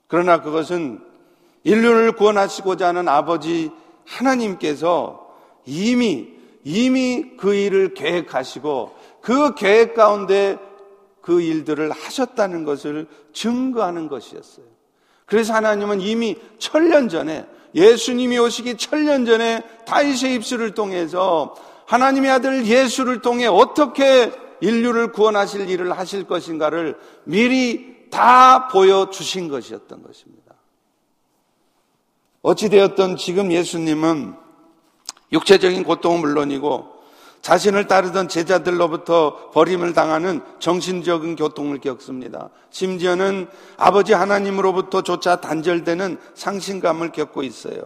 그러나 0.07 0.41
그것은 0.41 1.01
인류를 1.63 2.13
구원하시고자 2.13 2.87
하는 2.87 3.07
아버지 3.09 3.69
하나님께서 4.05 5.27
이미 5.65 6.29
이미 6.63 7.35
그 7.37 7.53
일을 7.53 7.93
계획하시고 7.93 8.95
그 9.21 9.55
계획 9.55 9.93
가운데 9.93 10.57
그 11.21 11.41
일들을 11.41 11.91
하셨다는 11.91 12.63
것을 12.63 13.07
증거하는 13.33 14.07
것이었어요. 14.07 14.65
그래서 15.25 15.53
하나님은 15.53 15.99
이미 15.99 16.37
천년 16.57 17.09
전에 17.09 17.45
예수님이 17.75 18.39
오시기 18.39 18.77
천년 18.77 19.25
전에 19.25 19.63
다윗의 19.85 20.35
입술을 20.35 20.73
통해서 20.73 21.55
하나님의 21.89 22.29
아들 22.29 22.67
예수를 22.67 23.23
통해 23.23 23.47
어떻게 23.47 24.31
인류를 24.61 25.11
구원하실 25.11 25.67
일을 25.69 25.97
하실 25.97 26.25
것인가를 26.25 26.95
미리 27.23 28.09
다 28.11 28.67
보여주신 28.67 29.47
것이었던 29.47 30.03
것입니다. 30.03 30.53
어찌되었던 32.43 33.17
지금 33.17 33.51
예수님은 33.51 34.35
육체적인 35.31 35.83
고통은 35.83 36.19
물론이고 36.21 36.99
자신을 37.41 37.87
따르던 37.87 38.27
제자들로부터 38.27 39.49
버림을 39.49 39.93
당하는 39.93 40.41
정신적인 40.59 41.37
교통을 41.37 41.79
겪습니다. 41.79 42.51
심지어는 42.69 43.47
아버지 43.77 44.13
하나님으로부터조차 44.13 45.41
단절되는 45.41 46.19
상신감을 46.35 47.13
겪고 47.13 47.41
있어요. 47.41 47.81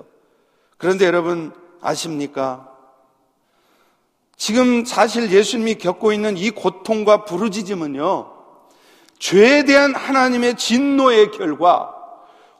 그런데 0.77 1.05
여러분 1.05 1.53
아십니까? 1.79 2.72
지금 4.37 4.85
사실 4.85 5.31
예수님이 5.31 5.75
겪고 5.75 6.11
있는 6.11 6.37
이 6.37 6.49
고통과 6.49 7.25
부르짖음은요, 7.25 8.31
죄에 9.19 9.63
대한 9.63 9.95
하나님의 9.95 10.55
진노의 10.55 11.31
결과, 11.31 11.93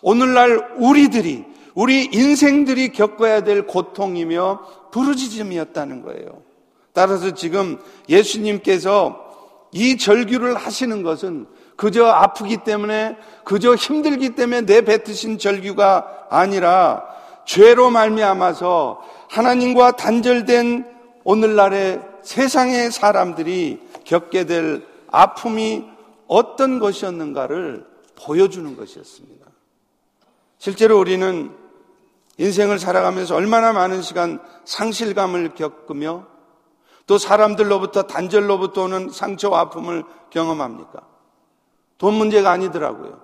오늘날 0.01 0.73
우리들이 0.77 1.45
우리 1.75 2.05
인생들이 2.11 2.91
겪어야 2.91 3.43
될 3.43 3.65
고통이며 3.65 4.61
부르짖음이었다는 4.91 6.03
거예요. 6.03 6.43
따라서 6.93 7.33
지금 7.33 7.79
예수님께서 8.07 9.19
이 9.71 9.97
절규를 9.97 10.55
하시는 10.55 11.01
것은 11.01 11.47
그저 11.75 12.05
아프기 12.05 12.57
때문에 12.57 13.17
그저 13.43 13.73
힘들기 13.73 14.35
때문에 14.35 14.61
내뱉으신 14.61 15.39
절규가 15.39 16.27
아니라 16.29 17.03
죄로 17.45 17.89
말미암아서 17.89 19.01
하나님과 19.29 19.93
단절된 19.93 20.92
오늘날의 21.23 22.01
세상의 22.21 22.91
사람들이 22.91 23.79
겪게 24.03 24.45
될 24.45 24.85
아픔이 25.11 25.85
어떤 26.27 26.79
것이었는가를 26.79 27.85
보여주는 28.15 28.75
것이었습니다. 28.75 29.45
실제로 30.57 30.99
우리는 30.99 31.51
인생을 32.37 32.79
살아가면서 32.79 33.35
얼마나 33.35 33.73
많은 33.73 34.01
시간 34.01 34.39
상실감을 34.65 35.53
겪으며 35.55 36.25
또 37.05 37.17
사람들로부터 37.17 38.03
단절로부터 38.03 38.83
오는 38.83 39.09
상처와 39.09 39.59
아픔을 39.61 40.03
경험합니까? 40.29 41.01
돈 41.97 42.13
문제가 42.15 42.51
아니더라고요. 42.51 43.21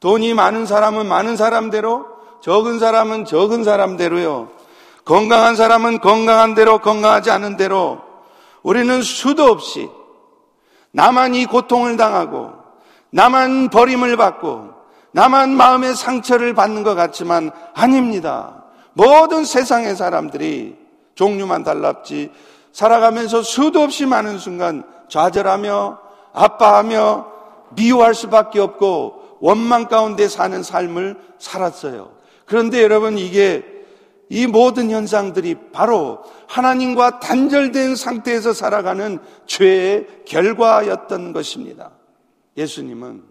돈이 0.00 0.34
많은 0.34 0.66
사람은 0.66 1.06
많은 1.06 1.36
사람대로, 1.36 2.06
적은 2.42 2.78
사람은 2.78 3.24
적은 3.24 3.64
사람대로요. 3.64 4.50
건강한 5.06 5.54
사람은 5.54 6.00
건강한 6.00 6.54
대로, 6.54 6.80
건강하지 6.80 7.30
않은 7.30 7.56
대로 7.56 8.00
우리는 8.62 9.00
수도 9.02 9.44
없이 9.44 9.88
나만 10.90 11.36
이 11.36 11.46
고통을 11.46 11.96
당하고 11.96 12.50
나만 13.10 13.70
버림을 13.70 14.16
받고 14.16 14.70
나만 15.12 15.50
마음의 15.50 15.94
상처를 15.94 16.54
받는 16.54 16.82
것 16.82 16.96
같지만 16.96 17.52
아닙니다. 17.72 18.64
모든 18.94 19.44
세상의 19.44 19.94
사람들이 19.94 20.76
종류만 21.14 21.62
달랐지 21.62 22.32
살아가면서 22.72 23.42
수도 23.42 23.82
없이 23.82 24.06
많은 24.06 24.38
순간 24.38 24.82
좌절하며 25.08 25.98
아파하며 26.32 27.26
미워할 27.76 28.12
수밖에 28.12 28.58
없고 28.58 29.38
원망 29.40 29.86
가운데 29.86 30.26
사는 30.26 30.62
삶을 30.64 31.16
살았어요. 31.38 32.10
그런데 32.44 32.82
여러분 32.82 33.18
이게 33.18 33.75
이 34.28 34.46
모든 34.46 34.90
현상들이 34.90 35.56
바로 35.72 36.22
하나님과 36.48 37.20
단절된 37.20 37.94
상태에서 37.94 38.52
살아가는 38.52 39.18
죄의 39.46 40.24
결과였던 40.26 41.32
것입니다. 41.32 41.92
예수님은 42.56 43.22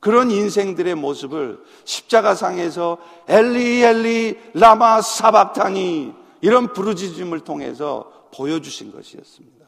그런 0.00 0.30
인생들의 0.30 0.96
모습을 0.96 1.62
십자가상에서 1.84 2.98
엘리 3.26 3.82
엘리 3.82 4.38
라마 4.52 5.00
사박타니 5.00 6.12
이런 6.42 6.74
부르짖음을 6.74 7.40
통해서 7.40 8.28
보여주신 8.34 8.92
것이었습니다. 8.92 9.64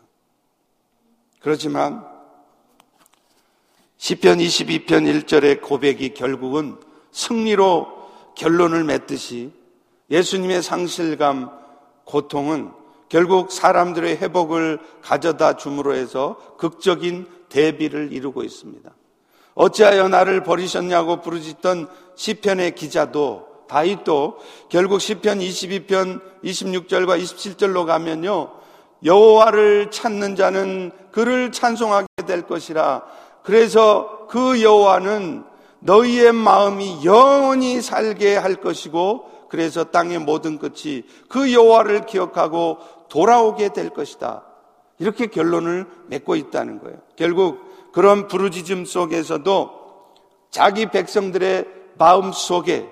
그렇지만 1.41 2.05
시편 3.97 4.39
22편 4.39 5.25
1절의 5.25 5.63
고백이 5.63 6.13
결국은 6.13 6.77
승리로 7.13 8.35
결론을 8.35 8.85
맺듯이 8.85 9.53
예수님의 10.11 10.63
상실감, 10.63 11.51
고통은 12.05 12.71
결국 13.09 13.53
사람들의 13.53 14.17
회복을 14.19 14.79
가져다 15.03 15.57
줌으로 15.57 15.95
해서 15.95 16.37
극적인 16.59 17.27
대비를 17.49 18.13
이루고 18.13 18.43
있습니다. 18.43 18.91
어찌하여 19.55 20.09
나를 20.09 20.43
버리셨냐고 20.43 21.21
부르짖던 21.21 21.89
시편의 22.15 22.75
기자도 22.75 23.47
다윗도 23.69 24.39
결국 24.69 25.01
시편 25.01 25.39
22편 25.39 26.21
26절과 26.45 27.21
27절로 27.21 27.87
가면요. 27.87 28.53
여호와를 29.05 29.91
찾는 29.91 30.37
자는 30.37 30.91
그를 31.11 31.53
찬송하게 31.53 32.07
될 32.27 32.43
것이라. 32.43 33.03
그래서 33.43 34.27
그 34.29 34.63
여호와는 34.63 35.45
너희의 35.81 36.33
마음이 36.33 37.05
영원히 37.05 37.81
살게 37.81 38.37
할 38.37 38.57
것이고 38.57 39.36
그래서 39.49 39.85
땅의 39.85 40.21
모든 40.21 40.59
끝이 40.59 41.05
그 41.29 41.53
여호와를 41.53 42.07
기억하고 42.07 42.79
돌아오게 43.09 43.71
될 43.71 43.91
것이다. 43.91 44.45
이렇게 44.99 45.27
결론을 45.27 45.87
맺고 46.09 46.37
있다는 46.37 46.81
거예요. 46.81 46.99
결국 47.17 47.93
그런 47.93 48.29
부르짖음 48.29 48.85
속에서도 48.85 49.71
자기 50.51 50.87
백성들의 50.87 51.67
마음 51.99 52.33
속에 52.33 52.89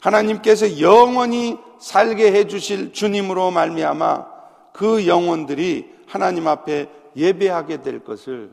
하나님께서 0.00 0.80
영원히 0.80 1.58
살게 1.78 2.32
해 2.32 2.46
주실 2.46 2.92
주님으로 2.92 3.50
말미암아 3.50 4.26
그 4.72 5.06
영혼들이 5.06 5.90
하나님 6.06 6.48
앞에 6.48 6.88
예배하게 7.16 7.82
될 7.82 8.02
것을 8.04 8.52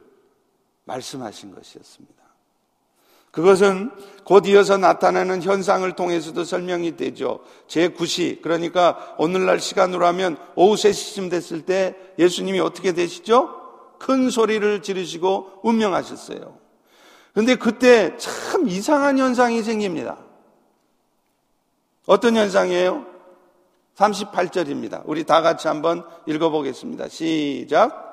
말씀하신 0.85 1.55
것이었습니다. 1.55 2.18
그것은 3.31 3.91
곧 4.23 4.45
이어서 4.47 4.77
나타나는 4.77 5.41
현상을 5.41 5.91
통해서도 5.93 6.43
설명이 6.43 6.97
되죠. 6.97 7.39
제9시, 7.67 8.41
그러니까 8.41 9.15
오늘날 9.17 9.59
시간으로 9.59 10.05
하면 10.07 10.37
오후 10.55 10.75
3시쯤 10.75 11.29
됐을 11.29 11.63
때 11.63 11.95
예수님이 12.17 12.59
어떻게 12.59 12.93
되시죠? 12.93 13.55
큰 13.97 14.29
소리를 14.29 14.81
지르시고 14.81 15.61
운명하셨어요. 15.63 16.57
근데 17.33 17.55
그때 17.55 18.15
참 18.17 18.67
이상한 18.67 19.17
현상이 19.17 19.63
생깁니다. 19.63 20.17
어떤 22.05 22.35
현상이에요? 22.35 23.05
38절입니다. 23.95 25.03
우리 25.05 25.25
다 25.25 25.41
같이 25.41 25.67
한번 25.67 26.03
읽어보겠습니다. 26.25 27.09
시작. 27.09 28.05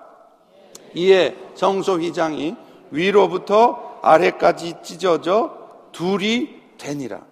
이에 0.95 1.37
성소 1.55 1.99
휘장이 2.01 2.57
위로부터 2.91 3.96
아래까지 4.07 4.77
찢어져 4.83 5.57
둘이 5.93 6.49
되니라. 6.79 7.23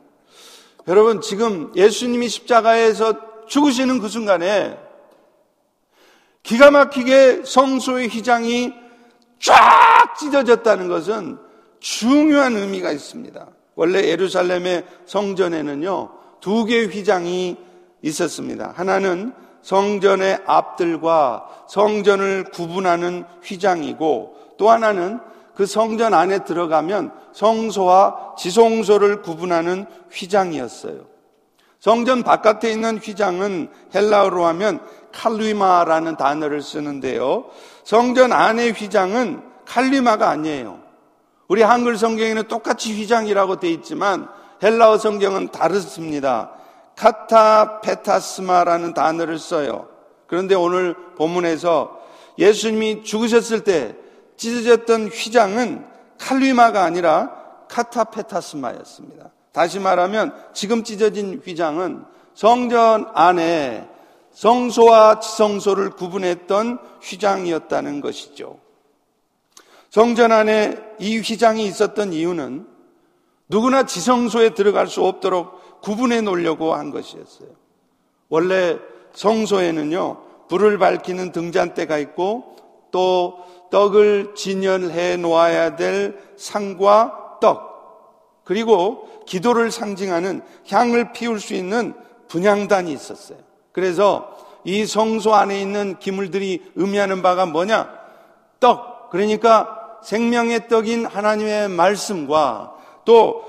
여러분, 0.88 1.20
지금 1.20 1.72
예수님이 1.74 2.28
십자가에서 2.28 3.46
죽으시는 3.46 4.00
그 4.00 4.08
순간에 4.08 4.78
기가 6.42 6.70
막히게 6.70 7.42
성소의 7.44 8.08
휘장이 8.08 8.72
쫙 9.40 10.16
찢어졌다는 10.18 10.88
것은 10.88 11.38
중요한 11.80 12.56
의미가 12.56 12.90
있습니다. 12.92 13.46
원래 13.76 14.08
예루살렘의 14.08 14.84
성전에는요, 15.06 16.10
두 16.40 16.64
개의 16.64 16.88
휘장이 16.88 17.56
있었습니다. 18.02 18.72
하나는 18.76 19.32
성전의 19.62 20.42
앞들과 20.46 21.64
성전을 21.68 22.44
구분하는 22.52 23.24
휘장이고 23.42 24.54
또 24.58 24.70
하나는 24.70 25.20
그 25.54 25.66
성전 25.66 26.14
안에 26.14 26.44
들어가면 26.44 27.12
성소와 27.32 28.34
지성소를 28.38 29.22
구분하는 29.22 29.86
휘장이었어요. 30.12 31.06
성전 31.80 32.22
바깥에 32.22 32.70
있는 32.70 32.98
휘장은 32.98 33.68
헬라어로 33.94 34.46
하면 34.46 34.80
칼리마라는 35.12 36.16
단어를 36.16 36.62
쓰는데요. 36.62 37.44
성전 37.84 38.32
안의 38.32 38.72
휘장은 38.72 39.42
칼리마가 39.66 40.30
아니에요. 40.30 40.80
우리 41.46 41.62
한글 41.62 41.98
성경에는 41.98 42.48
똑같이 42.48 42.94
휘장이라고 42.94 43.60
돼 43.60 43.70
있지만 43.70 44.28
헬라어 44.62 44.96
성경은 44.98 45.48
다르습니다. 45.48 46.52
카타페타스마라는 46.96 48.94
단어를 48.94 49.38
써요. 49.38 49.88
그런데 50.26 50.54
오늘 50.54 50.94
본문에서 51.16 52.00
예수님이 52.38 53.04
죽으셨을 53.04 53.62
때 53.64 53.94
찢어졌던 54.36 55.08
휘장은 55.08 55.86
칼리마가 56.18 56.84
아니라 56.84 57.30
카타페타스마였습니다. 57.68 59.30
다시 59.52 59.78
말하면 59.78 60.34
지금 60.52 60.82
찢어진 60.84 61.40
휘장은 61.44 62.04
성전 62.34 63.06
안에 63.14 63.88
성소와 64.32 65.20
지성소를 65.20 65.90
구분했던 65.90 66.78
휘장이었다는 67.00 68.00
것이죠. 68.00 68.58
성전 69.90 70.32
안에 70.32 70.76
이 70.98 71.20
휘장이 71.20 71.64
있었던 71.66 72.12
이유는 72.12 72.66
누구나 73.48 73.84
지성소에 73.84 74.50
들어갈 74.50 74.88
수 74.88 75.04
없도록 75.04 75.80
구분해 75.82 76.20
놓으려고 76.22 76.74
한 76.74 76.90
것이었어요. 76.90 77.48
원래 78.28 78.78
성소에는요, 79.12 80.48
불을 80.48 80.78
밝히는 80.78 81.30
등잔대가 81.30 81.98
있고 81.98 82.56
또 82.90 83.38
떡을 83.74 84.36
진열해 84.36 85.16
놓아야 85.16 85.74
될 85.74 86.16
상과 86.36 87.38
떡, 87.40 88.44
그리고 88.44 89.08
기도를 89.26 89.72
상징하는 89.72 90.42
향을 90.68 91.12
피울 91.12 91.40
수 91.40 91.54
있는 91.54 91.92
분향단이 92.28 92.92
있었어요. 92.92 93.38
그래서 93.72 94.32
이 94.62 94.86
성소 94.86 95.34
안에 95.34 95.60
있는 95.60 95.98
기물들이 95.98 96.62
의미하는 96.76 97.20
바가 97.20 97.46
뭐냐? 97.46 97.92
떡. 98.60 99.10
그러니까 99.10 99.98
생명의 100.04 100.68
떡인 100.68 101.06
하나님의 101.06 101.68
말씀과 101.70 102.76
또 103.04 103.42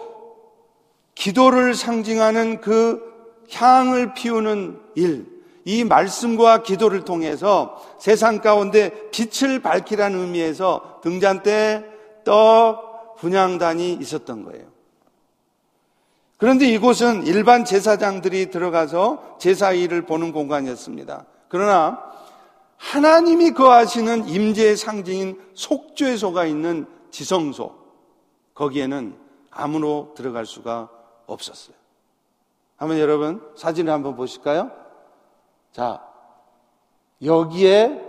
기도를 1.14 1.76
상징하는 1.76 2.62
그 2.62 3.14
향을 3.52 4.16
피우는 4.16 4.80
일, 4.96 5.28
이 5.66 5.84
말씀과 5.84 6.62
기도를 6.62 7.04
통해서 7.04 7.82
세상 8.00 8.40
가운데 8.40 9.10
빛을 9.10 9.62
밝히라는 9.62 10.20
의미에서 10.20 11.02
등잔 11.02 11.42
때떡 11.44 13.18
분양단이 13.18 13.94
있었던 13.94 14.46
거예요. 14.46 14.66
그런데 16.38 16.68
이곳은 16.68 17.26
일반 17.26 17.66
제사장들이 17.66 18.52
들어가서 18.52 19.38
제사 19.40 19.72
일을 19.72 20.06
보는 20.06 20.32
공간이었습니다. 20.32 21.26
그러나 21.48 22.00
하나님이 22.78 23.52
거하시는 23.52 24.28
임재의 24.28 24.78
상징인 24.78 25.42
속죄소가 25.56 26.46
있는 26.46 26.86
지성소 27.10 27.74
거기에는 28.54 29.16
아무로 29.50 30.14
들어갈 30.16 30.46
수가 30.46 30.90
없었어요. 31.26 31.76
한번 32.78 33.00
여러분 33.00 33.42
사진을 33.56 33.92
한번 33.92 34.16
보실까요? 34.16 34.85
자, 35.76 36.02
여기에 37.22 38.02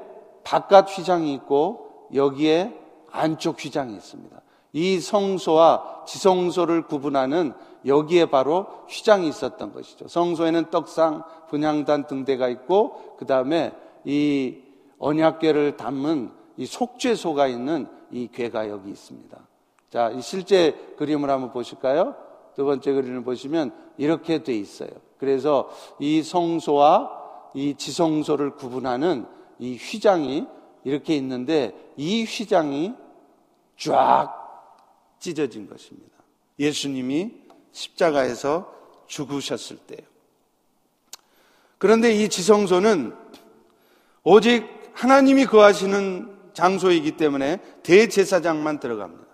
바깥 0.44 0.88
휘장이 0.88 1.34
있고 1.34 2.06
여기에 2.14 2.72
안쪽 3.10 3.58
휘장이 3.58 3.92
있습니다. 3.96 4.40
이 4.72 5.00
성소와 5.00 6.04
지성소를 6.06 6.82
구분하는 6.82 7.54
여기에 7.84 8.26
바로 8.26 8.66
휘장이 8.88 9.26
있었던 9.26 9.72
것이죠. 9.72 10.06
성소에는 10.06 10.70
떡상, 10.70 11.24
분향단 11.48 12.06
등대가 12.06 12.48
있고 12.50 13.16
그 13.18 13.26
다음에 13.26 13.72
이 14.04 14.58
언약궤를 15.00 15.76
담은 15.76 16.30
이 16.56 16.66
속죄소가 16.66 17.48
있는 17.48 17.88
이 18.12 18.28
궤가 18.32 18.68
여기 18.68 18.90
있습니다. 18.90 19.36
자, 19.90 20.10
이 20.10 20.22
실제 20.22 20.70
그림을 20.98 21.30
한번 21.30 21.50
보실까요? 21.50 22.14
두 22.54 22.64
번째 22.64 22.92
그림을 22.92 23.24
보시면 23.24 23.74
이렇게 23.96 24.44
돼 24.44 24.54
있어요. 24.54 24.90
그래서 25.18 25.68
이 25.98 26.22
성소와 26.22 27.25
이 27.54 27.74
지성소를 27.74 28.56
구분하는 28.56 29.26
이 29.58 29.76
휘장이 29.76 30.46
이렇게 30.84 31.16
있는데 31.16 31.74
이 31.96 32.24
휘장이 32.24 32.94
쫙 33.78 34.32
찢어진 35.18 35.68
것입니다. 35.68 36.16
예수님이 36.58 37.32
십자가에서 37.72 38.72
죽으셨을 39.06 39.78
때요. 39.78 40.06
그런데 41.78 42.12
이 42.12 42.28
지성소는 42.28 43.14
오직 44.24 44.66
하나님이 44.94 45.46
거하시는 45.46 46.36
장소이기 46.54 47.16
때문에 47.18 47.58
대제사장만 47.82 48.80
들어갑니다. 48.80 49.25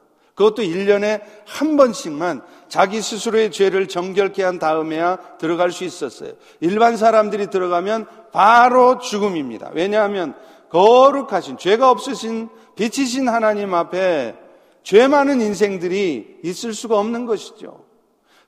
그것도 0.43 0.63
1년에 0.63 1.23
한 1.47 1.77
번씩만 1.77 2.43
자기 2.69 3.01
스스로의 3.01 3.53
죄를 3.53 3.87
정결케 3.87 4.43
한 4.43 4.59
다음에야 4.59 5.19
들어갈 5.39 5.71
수 5.71 5.85
있었어요. 5.85 6.33
일반 6.61 6.97
사람들이 6.97 7.49
들어가면 7.49 8.07
바로 8.33 8.99
죽음입니다. 8.99 9.71
왜냐하면 9.73 10.35
거룩하신, 10.71 11.59
죄가 11.59 11.91
없으신, 11.91 12.49
빛이신 12.75 13.29
하나님 13.29 13.75
앞에 13.75 14.35
죄 14.83 15.07
많은 15.07 15.41
인생들이 15.41 16.41
있을 16.43 16.75
수가 16.75 16.99
없는 16.99 17.27
것이죠. 17.27 17.85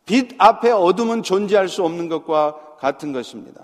빛 0.07 0.35
앞에 0.39 0.71
어둠은 0.71 1.23
존재할 1.23 1.69
수 1.69 1.85
없는 1.85 2.09
것과 2.09 2.57
같은 2.79 3.13
것입니다. 3.13 3.63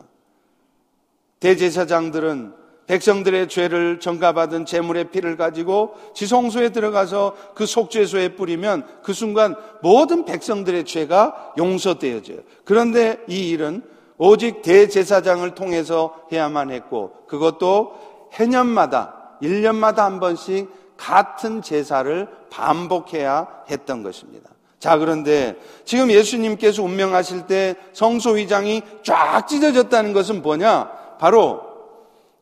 대제사장들은 1.40 2.59
백성들의 2.90 3.48
죄를 3.48 4.00
전가받은 4.00 4.66
제물의 4.66 5.10
피를 5.12 5.36
가지고 5.36 5.94
지성소에 6.12 6.70
들어가서 6.70 7.36
그 7.54 7.64
속죄소에 7.64 8.30
뿌리면 8.34 8.84
그 9.04 9.12
순간 9.12 9.54
모든 9.80 10.24
백성들의 10.24 10.86
죄가 10.86 11.52
용서되어져요. 11.56 12.38
그런데 12.64 13.20
이 13.28 13.48
일은 13.50 13.84
오직 14.18 14.62
대제사장을 14.62 15.48
통해서 15.54 16.20
해야만 16.32 16.72
했고 16.72 17.12
그것도 17.28 18.28
해년마다 18.32 19.36
1년마다 19.40 19.98
한 19.98 20.18
번씩 20.18 20.68
같은 20.96 21.62
제사를 21.62 22.26
반복해야 22.50 23.46
했던 23.70 24.02
것입니다. 24.02 24.50
자, 24.80 24.98
그런데 24.98 25.56
지금 25.84 26.10
예수님께서 26.10 26.82
운명하실 26.82 27.46
때 27.46 27.76
성소 27.92 28.36
휘장이 28.36 28.82
쫙 29.04 29.46
찢어졌다는 29.46 30.12
것은 30.12 30.42
뭐냐? 30.42 30.90
바로 31.20 31.69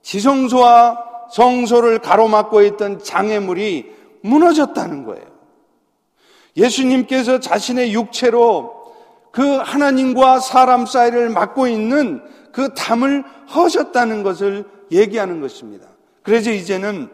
지성소와 0.09 1.29
성소를 1.31 1.99
가로막고 1.99 2.63
있던 2.63 2.99
장애물이 2.99 3.95
무너졌다는 4.23 5.05
거예요. 5.05 5.27
예수님께서 6.57 7.41
자신의 7.41 7.93
육체로 7.93 8.75
그 9.33 9.43
하나님과 9.43 10.41
사람 10.41 10.87
사이를 10.87 11.29
막고 11.29 11.69
있는 11.69 12.23
그 12.53 12.73
담을 12.73 13.23
허셨다는 13.55 14.23
것을 14.23 14.65
얘기하는 14.91 15.43
것입니다. 15.43 15.87
그래서 16.23 16.51
이제는 16.51 17.11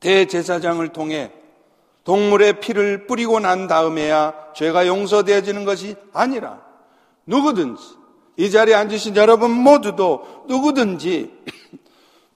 대제사장을 0.00 0.88
통해 0.88 1.32
동물의 2.04 2.60
피를 2.60 3.06
뿌리고 3.06 3.40
난 3.40 3.66
다음에야 3.66 4.32
죄가 4.54 4.86
용서되어지는 4.86 5.66
것이 5.66 5.96
아니라 6.14 6.62
누구든지 7.26 7.82
이 8.38 8.50
자리에 8.50 8.74
앉으신 8.74 9.16
여러분 9.16 9.50
모두도 9.50 10.44
누구든지 10.48 11.44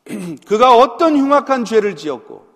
그가 0.46 0.76
어떤 0.76 1.16
흉악한 1.16 1.64
죄를 1.64 1.96
지었고 1.96 2.46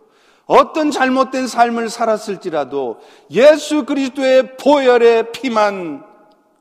어떤 0.46 0.90
잘못된 0.90 1.46
삶을 1.46 1.88
살았을지라도 1.88 3.00
예수 3.30 3.84
그리스도의 3.84 4.56
보혈의 4.56 5.32
피만 5.32 6.04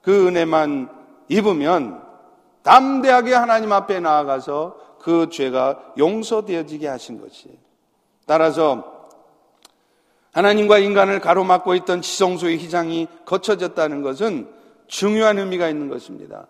그 0.01 0.27
은혜만 0.27 0.89
입으면 1.29 2.01
담대하게 2.63 3.33
하나님 3.33 3.71
앞에 3.71 3.99
나아가서 3.99 4.77
그 4.99 5.29
죄가 5.29 5.93
용서되어지게 5.97 6.87
하신 6.87 7.19
것이. 7.19 7.49
따라서 8.27 9.09
하나님과 10.31 10.77
인간을 10.77 11.19
가로막고 11.19 11.75
있던 11.75 12.01
지성소의 12.01 12.57
휘장이 12.57 13.07
거쳐졌다는 13.25 14.01
것은 14.03 14.47
중요한 14.87 15.39
의미가 15.39 15.67
있는 15.69 15.89
것입니다. 15.89 16.47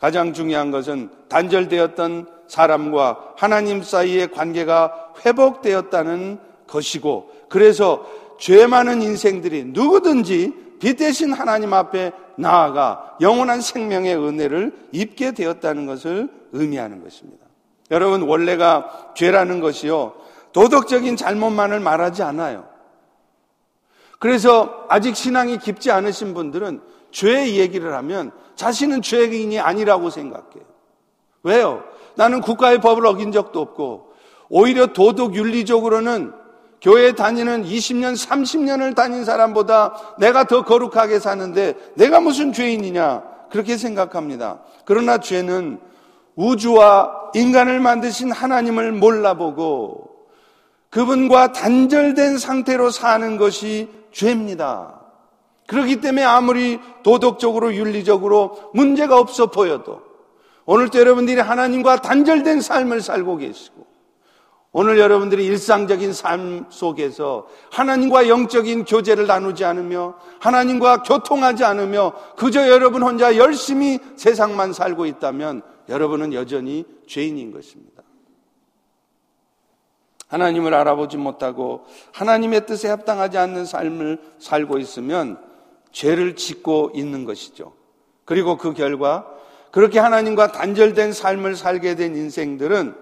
가장 0.00 0.32
중요한 0.32 0.70
것은 0.70 1.10
단절되었던 1.28 2.26
사람과 2.48 3.34
하나님 3.36 3.82
사이의 3.82 4.32
관계가 4.32 5.12
회복되었다는 5.24 6.38
것이고 6.66 7.30
그래서 7.48 8.06
죄 8.38 8.66
많은 8.66 9.02
인생들이 9.02 9.64
누구든지 9.66 10.54
빛 10.80 10.96
대신 10.96 11.32
하나님 11.32 11.74
앞에 11.74 12.12
나아가 12.36 13.16
영원한 13.20 13.60
생명의 13.60 14.16
은혜를 14.16 14.72
입게 14.92 15.32
되었다는 15.32 15.84
것을 15.84 16.30
의미하는 16.52 17.02
것입니다. 17.04 17.44
여러분 17.90 18.22
원래가 18.22 19.12
죄라는 19.14 19.60
것이요 19.60 20.14
도덕적인 20.52 21.16
잘못만을 21.16 21.80
말하지 21.80 22.22
않아요. 22.22 22.66
그래서 24.18 24.86
아직 24.88 25.16
신앙이 25.16 25.58
깊지 25.58 25.90
않으신 25.90 26.32
분들은 26.32 26.80
죄의 27.10 27.58
얘기를 27.58 27.94
하면 27.94 28.32
자신은 28.60 29.00
죄인이 29.00 29.58
아니라고 29.58 30.10
생각해요. 30.10 30.64
왜요? 31.42 31.82
나는 32.14 32.42
국가의 32.42 32.82
법을 32.82 33.06
어긴 33.06 33.32
적도 33.32 33.58
없고 33.62 34.12
오히려 34.50 34.88
도덕 34.88 35.34
윤리적으로는 35.34 36.34
교회 36.82 37.12
다니는 37.12 37.64
20년, 37.64 38.14
30년을 38.14 38.94
다닌 38.94 39.24
사람보다 39.24 40.16
내가 40.18 40.44
더 40.44 40.62
거룩하게 40.62 41.20
사는데 41.20 41.74
내가 41.94 42.20
무슨 42.20 42.52
죄인이냐 42.52 43.22
그렇게 43.50 43.78
생각합니다. 43.78 44.60
그러나 44.84 45.16
죄는 45.16 45.80
우주와 46.36 47.30
인간을 47.34 47.80
만드신 47.80 48.30
하나님을 48.30 48.92
몰라보고 48.92 50.10
그분과 50.90 51.52
단절된 51.52 52.36
상태로 52.36 52.90
사는 52.90 53.38
것이 53.38 53.88
죄입니다. 54.12 54.99
그렇기 55.70 56.00
때문에 56.00 56.24
아무리 56.24 56.80
도덕적으로 57.04 57.72
윤리적으로 57.72 58.72
문제가 58.74 59.20
없어 59.20 59.46
보여도 59.46 60.02
오늘도 60.66 60.98
여러분들이 60.98 61.40
하나님과 61.40 62.02
단절된 62.02 62.60
삶을 62.60 63.00
살고 63.00 63.36
계시고 63.36 63.86
오늘 64.72 64.98
여러분들이 64.98 65.46
일상적인 65.46 66.12
삶 66.12 66.66
속에서 66.70 67.46
하나님과 67.70 68.26
영적인 68.26 68.84
교제를 68.84 69.28
나누지 69.28 69.64
않으며 69.64 70.16
하나님과 70.40 71.04
교통하지 71.04 71.62
않으며 71.62 72.14
그저 72.36 72.68
여러분 72.68 73.04
혼자 73.04 73.36
열심히 73.36 74.00
세상만 74.16 74.72
살고 74.72 75.06
있다면 75.06 75.62
여러분은 75.88 76.34
여전히 76.34 76.84
죄인인 77.06 77.52
것입니다. 77.52 78.02
하나님을 80.26 80.74
알아보지 80.74 81.16
못하고 81.16 81.84
하나님의 82.12 82.66
뜻에 82.66 82.88
합당하지 82.88 83.38
않는 83.38 83.64
삶을 83.64 84.18
살고 84.40 84.78
있으면 84.78 85.49
죄를 85.92 86.36
짓고 86.36 86.92
있는 86.94 87.24
것이죠. 87.24 87.72
그리고 88.24 88.56
그 88.56 88.74
결과 88.74 89.26
그렇게 89.70 89.98
하나님과 89.98 90.52
단절된 90.52 91.12
삶을 91.12 91.56
살게 91.56 91.94
된 91.94 92.16
인생들은 92.16 92.94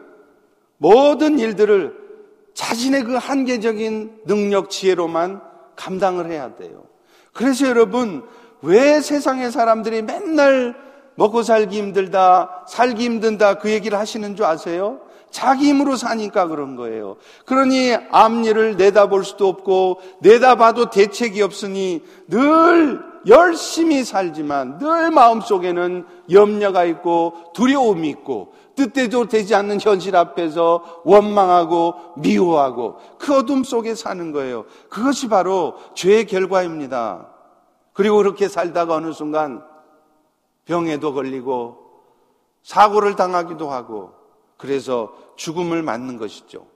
모든 0.78 1.38
일들을 1.38 2.08
자신의 2.54 3.04
그 3.04 3.14
한계적인 3.14 4.22
능력, 4.24 4.70
지혜로만 4.70 5.40
감당을 5.76 6.30
해야 6.30 6.56
돼요. 6.56 6.84
그래서 7.32 7.68
여러분, 7.68 8.26
왜 8.62 9.00
세상의 9.00 9.52
사람들이 9.52 10.02
맨날 10.02 10.74
먹고 11.14 11.42
살기 11.42 11.76
힘들다, 11.76 12.64
살기 12.68 13.04
힘든다 13.04 13.58
그 13.58 13.70
얘기를 13.70 13.98
하시는 13.98 14.36
줄 14.36 14.44
아세요? 14.44 15.00
자기 15.38 15.68
힘으로 15.68 15.94
사니까 15.94 16.48
그런 16.48 16.74
거예요. 16.74 17.16
그러니 17.44 17.94
앞일을 18.10 18.76
내다볼 18.76 19.24
수도 19.24 19.46
없고 19.46 20.00
내다봐도 20.18 20.90
대책이 20.90 21.42
없으니 21.42 22.02
늘 22.26 23.00
열심히 23.28 24.02
살지만 24.02 24.78
늘 24.78 25.12
마음속에는 25.12 26.06
염려가 26.32 26.84
있고 26.86 27.52
두려움이 27.54 28.08
있고 28.08 28.52
뜻대로 28.74 29.28
되지 29.28 29.54
않는 29.54 29.78
현실 29.80 30.16
앞에서 30.16 31.02
원망하고 31.04 31.94
미워하고 32.16 32.96
그 33.18 33.36
어둠 33.36 33.62
속에 33.62 33.94
사는 33.94 34.32
거예요. 34.32 34.64
그것이 34.88 35.28
바로 35.28 35.76
죄의 35.94 36.26
결과입니다. 36.26 37.28
그리고 37.92 38.16
그렇게 38.16 38.48
살다가 38.48 38.96
어느 38.96 39.12
순간 39.12 39.62
병에도 40.64 41.14
걸리고 41.14 41.78
사고를 42.64 43.14
당하기도 43.14 43.70
하고 43.70 44.17
그래서 44.58 45.16
죽음을 45.36 45.82
맞는 45.82 46.18
것이죠. 46.18 46.66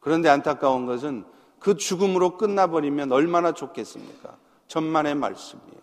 그런데 0.00 0.28
안타까운 0.28 0.86
것은 0.86 1.24
그 1.60 1.76
죽음으로 1.76 2.36
끝나버리면 2.38 3.12
얼마나 3.12 3.52
좋겠습니까? 3.52 4.36
천만의 4.66 5.14
말씀이에요. 5.14 5.80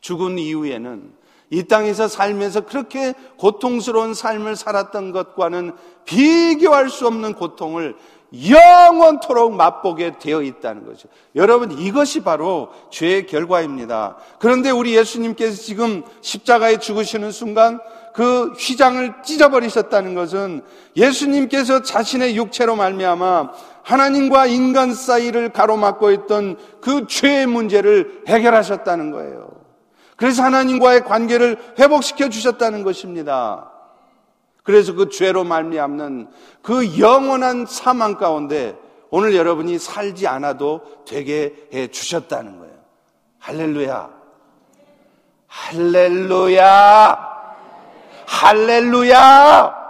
죽은 0.00 0.38
이후에는 0.38 1.12
이 1.50 1.64
땅에서 1.64 2.08
살면서 2.08 2.62
그렇게 2.62 3.14
고통스러운 3.36 4.14
삶을 4.14 4.56
살았던 4.56 5.12
것과는 5.12 5.72
비교할 6.04 6.88
수 6.88 7.06
없는 7.06 7.34
고통을 7.34 7.96
영원토록 8.48 9.54
맛보게 9.54 10.18
되어 10.18 10.42
있다는 10.42 10.84
거죠. 10.84 11.08
여러분, 11.36 11.72
이것이 11.72 12.22
바로 12.22 12.70
죄의 12.90 13.26
결과입니다. 13.26 14.16
그런데 14.38 14.70
우리 14.70 14.96
예수님께서 14.96 15.62
지금 15.62 16.02
십자가에 16.20 16.78
죽으시는 16.78 17.30
순간 17.30 17.80
그 18.16 18.54
휘장을 18.58 19.22
찢어버리셨다는 19.22 20.14
것은 20.14 20.62
예수님께서 20.96 21.82
자신의 21.82 22.34
육체로 22.34 22.74
말미암아 22.74 23.50
하나님과 23.82 24.46
인간 24.46 24.94
사이를 24.94 25.50
가로막고 25.50 26.10
있던 26.12 26.56
그 26.80 27.06
죄의 27.06 27.46
문제를 27.46 28.22
해결하셨다는 28.26 29.10
거예요. 29.10 29.50
그래서 30.16 30.42
하나님과의 30.44 31.04
관계를 31.04 31.58
회복시켜 31.78 32.30
주셨다는 32.30 32.84
것입니다. 32.84 33.70
그래서 34.62 34.94
그 34.94 35.10
죄로 35.10 35.44
말미암는 35.44 36.28
그 36.62 36.98
영원한 36.98 37.66
사망 37.66 38.14
가운데 38.14 38.78
오늘 39.10 39.36
여러분이 39.36 39.78
살지 39.78 40.26
않아도 40.26 40.80
되게 41.06 41.68
해 41.74 41.88
주셨다는 41.88 42.60
거예요. 42.60 42.74
할렐루야. 43.40 44.08
할렐루야. 45.48 47.35
할렐루야! 48.26 49.86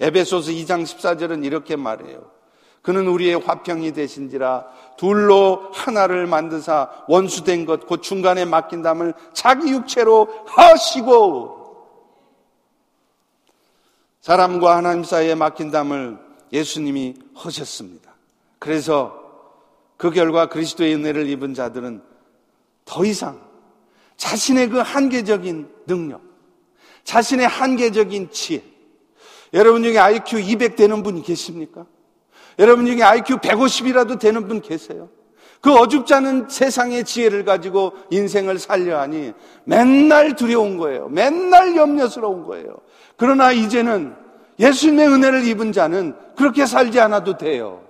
에베소서 0.00 0.52
2장 0.52 0.84
14절은 0.84 1.44
이렇게 1.44 1.76
말해요. 1.76 2.30
그는 2.82 3.08
우리의 3.08 3.34
화평이 3.40 3.92
되신지라 3.92 4.66
둘로 4.96 5.70
하나를 5.72 6.26
만드사 6.26 6.90
원수된 7.08 7.66
것 7.66 7.80
곧 7.80 8.02
중간에 8.02 8.44
맡긴 8.44 8.82
담을 8.82 9.12
자기 9.32 9.72
육체로 9.72 10.28
하시고 10.46 11.58
사람과 14.20 14.76
하나님 14.76 15.04
사이에 15.04 15.34
맡긴 15.34 15.70
담을 15.70 16.18
예수님이 16.52 17.16
하셨습니다. 17.34 18.14
그래서 18.58 19.18
그 19.96 20.10
결과 20.10 20.48
그리스도의 20.48 20.94
은혜를 20.94 21.28
입은 21.28 21.54
자들은 21.54 22.02
더 22.84 23.04
이상 23.04 23.47
자신의 24.18 24.68
그 24.68 24.78
한계적인 24.78 25.68
능력, 25.86 26.20
자신의 27.04 27.48
한계적인 27.48 28.30
지혜. 28.30 28.62
여러분 29.54 29.82
중에 29.82 29.96
IQ 29.96 30.40
200 30.40 30.76
되는 30.76 31.02
분이 31.02 31.22
계십니까? 31.22 31.86
여러분 32.58 32.84
중에 32.84 33.02
IQ 33.02 33.38
150이라도 33.38 34.18
되는 34.18 34.46
분 34.46 34.60
계세요? 34.60 35.08
그 35.60 35.72
어줍지 35.72 36.14
않은 36.14 36.48
세상의 36.48 37.04
지혜를 37.04 37.44
가지고 37.44 37.92
인생을 38.10 38.58
살려 38.58 39.00
하니 39.00 39.32
맨날 39.64 40.36
두려운 40.36 40.76
거예요. 40.76 41.08
맨날 41.08 41.74
염려스러운 41.76 42.44
거예요. 42.44 42.76
그러나 43.16 43.52
이제는 43.52 44.14
예수님의 44.58 45.08
은혜를 45.08 45.46
입은 45.46 45.72
자는 45.72 46.14
그렇게 46.36 46.66
살지 46.66 47.00
않아도 47.00 47.38
돼요. 47.38 47.82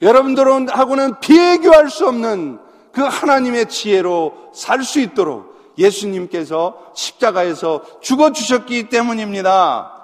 여러분들하고는 0.00 1.20
비교할 1.20 1.88
수 1.88 2.08
없는 2.08 2.58
그 2.92 3.00
하나님의 3.00 3.68
지혜로 3.68 4.50
살 4.54 4.82
수 4.84 5.00
있도록 5.00 5.52
예수님께서 5.78 6.92
십자가에서 6.94 8.00
죽어주셨기 8.00 8.88
때문입니다. 8.90 9.98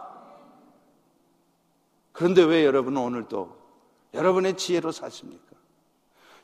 그런데 2.12 2.42
왜 2.42 2.64
여러분은 2.64 3.00
오늘도 3.00 3.56
여러분의 4.14 4.56
지혜로 4.56 4.92
사십니까? 4.92 5.44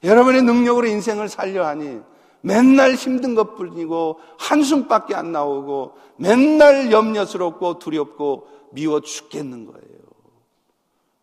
여러분의 0.05 0.43
능력으로 0.43 0.87
인생을 0.87 1.29
살려 1.29 1.67
하니 1.67 2.01
맨날 2.43 2.95
힘든 2.95 3.35
것 3.35 3.57
뿐이고 3.57 4.21
한숨밖에 4.39 5.15
안 5.15 5.33
나오고 5.33 5.97
맨날 6.17 6.93
염려스럽고 6.93 7.79
두렵고 7.79 8.47
미워 8.73 9.01
죽겠는 9.01 9.65
거예요. 9.65 9.85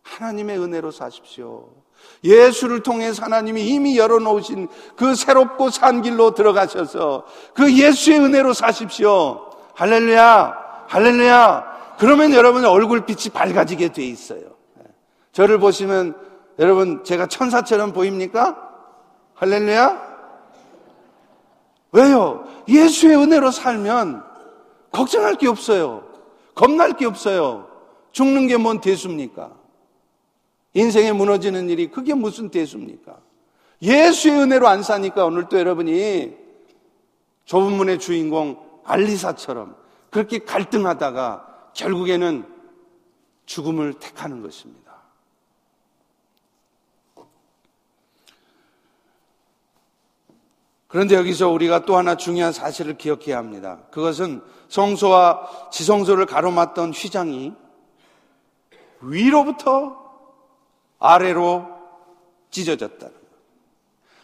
하나님의 0.02 0.58
은혜로 0.58 0.90
사십시오. 0.90 1.81
예수를 2.24 2.82
통해서 2.82 3.24
하나님이 3.24 3.66
이미 3.66 3.98
열어놓으신 3.98 4.68
그 4.96 5.14
새롭고 5.14 5.70
산 5.70 6.02
길로 6.02 6.34
들어가셔서 6.34 7.24
그 7.54 7.72
예수의 7.72 8.20
은혜로 8.20 8.52
사십시오. 8.52 9.50
할렐루야, 9.74 10.84
할렐루야. 10.88 11.72
그러면 11.98 12.32
여러분의 12.32 12.70
얼굴빛이 12.70 13.32
밝아지게 13.32 13.92
돼 13.92 14.04
있어요. 14.04 14.40
저를 15.32 15.58
보시면 15.58 16.14
여러분 16.58 17.02
제가 17.04 17.26
천사처럼 17.26 17.92
보입니까? 17.92 18.56
할렐루야? 19.34 20.12
왜요? 21.92 22.44
예수의 22.68 23.16
은혜로 23.16 23.50
살면 23.50 24.22
걱정할 24.92 25.34
게 25.34 25.48
없어요. 25.48 26.04
겁날 26.54 26.92
게 26.92 27.06
없어요. 27.06 27.66
죽는 28.12 28.46
게 28.46 28.56
뭔 28.56 28.80
대수입니까? 28.80 29.50
인생에 30.74 31.12
무너지는 31.12 31.68
일이 31.68 31.90
그게 31.90 32.14
무슨 32.14 32.50
대수입니까? 32.50 33.18
예수의 33.82 34.42
은혜로 34.42 34.68
안 34.68 34.82
사니까 34.82 35.24
오늘 35.24 35.48
또 35.48 35.58
여러분이 35.58 36.36
좁은 37.44 37.72
문의 37.72 37.98
주인공 37.98 38.80
알리사처럼 38.84 39.76
그렇게 40.10 40.38
갈등하다가 40.38 41.70
결국에는 41.74 42.46
죽음을 43.46 43.94
택하는 43.94 44.42
것입니다. 44.42 44.82
그런데 50.86 51.14
여기서 51.14 51.48
우리가 51.48 51.86
또 51.86 51.96
하나 51.96 52.16
중요한 52.16 52.52
사실을 52.52 52.98
기억해야 52.98 53.38
합니다. 53.38 53.80
그것은 53.90 54.42
성소와 54.68 55.70
지성소를 55.72 56.26
가로막던 56.26 56.92
휘장이 56.92 57.54
위로부터 59.00 60.01
아래로 61.02 61.66
찢어졌다. 62.50 63.08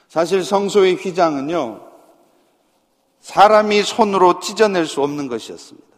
사실 0.07 0.45
성소의 0.45 0.95
휘장은요, 0.95 1.87
사람이 3.21 3.83
손으로 3.83 4.39
찢어낼 4.39 4.87
수 4.87 5.03
없는 5.03 5.27
것이었습니다. 5.27 5.89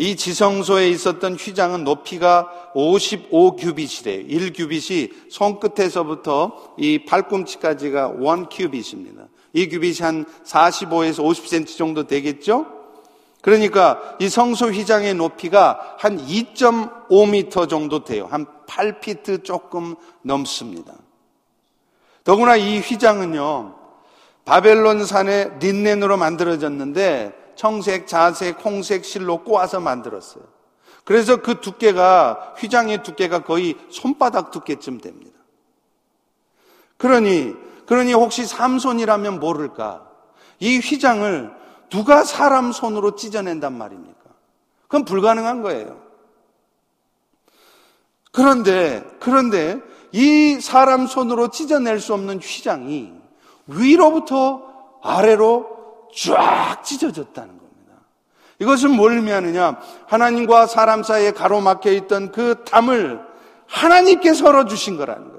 이 0.00 0.14
지성소에 0.14 0.88
있었던 0.90 1.34
휘장은 1.34 1.82
높이가 1.82 2.70
55규빗이래요. 2.74 4.30
1규빗이 4.30 5.12
손끝에서부터 5.28 6.74
이 6.78 7.04
팔꿈치까지가 7.04 8.12
1규빗입니다. 8.12 9.26
이 9.52 9.68
규빗이 9.68 10.02
한 10.02 10.24
45에서 10.44 11.24
50cm 11.24 11.76
정도 11.76 12.06
되겠죠? 12.06 12.77
그러니까 13.40 14.16
이 14.18 14.28
성소 14.28 14.70
휘장의 14.70 15.14
높이가 15.14 15.96
한 15.98 16.18
2.5m 16.18 17.68
정도 17.68 18.04
돼요. 18.04 18.26
한 18.30 18.46
8피트 18.66 19.44
조금 19.44 19.94
넘습니다. 20.22 20.94
더구나 22.24 22.56
이 22.56 22.80
휘장은요, 22.80 23.74
바벨론 24.44 25.04
산의 25.04 25.52
린넨으로 25.60 26.16
만들어졌는데 26.16 27.32
청색, 27.54 28.06
자색, 28.06 28.64
홍색 28.64 29.04
실로 29.04 29.42
꼬아서 29.44 29.80
만들었어요. 29.80 30.44
그래서 31.04 31.36
그 31.36 31.60
두께가, 31.60 32.54
휘장의 32.58 33.02
두께가 33.02 33.44
거의 33.44 33.76
손바닥 33.90 34.50
두께쯤 34.50 35.00
됩니다. 35.00 35.38
그러니, 36.98 37.54
그러니 37.86 38.12
혹시 38.12 38.44
삼손이라면 38.44 39.40
모를까? 39.40 40.06
이 40.60 40.78
휘장을 40.78 41.50
누가 41.90 42.24
사람 42.24 42.72
손으로 42.72 43.16
찢어낸단 43.16 43.72
말입니까? 43.76 44.18
그건 44.82 45.04
불가능한 45.04 45.62
거예요. 45.62 46.00
그런데, 48.32 49.04
그런데 49.20 49.80
이 50.12 50.58
사람 50.60 51.06
손으로 51.06 51.48
찢어낼 51.48 52.00
수 52.00 52.14
없는 52.14 52.38
휘장이 52.38 53.12
위로부터 53.66 54.62
아래로 55.02 56.08
쫙 56.14 56.82
찢어졌다는 56.82 57.48
겁니다. 57.48 57.92
이것은 58.58 58.90
뭘 58.90 59.12
의미하느냐? 59.12 59.78
하나님과 60.06 60.66
사람 60.66 61.02
사이에 61.02 61.32
가로막혀 61.32 61.92
있던 61.92 62.32
그 62.32 62.64
담을 62.64 63.20
하나님께 63.66 64.32
서로 64.34 64.64
주신 64.64 64.96
거라는 64.96 65.28
거예요. 65.28 65.38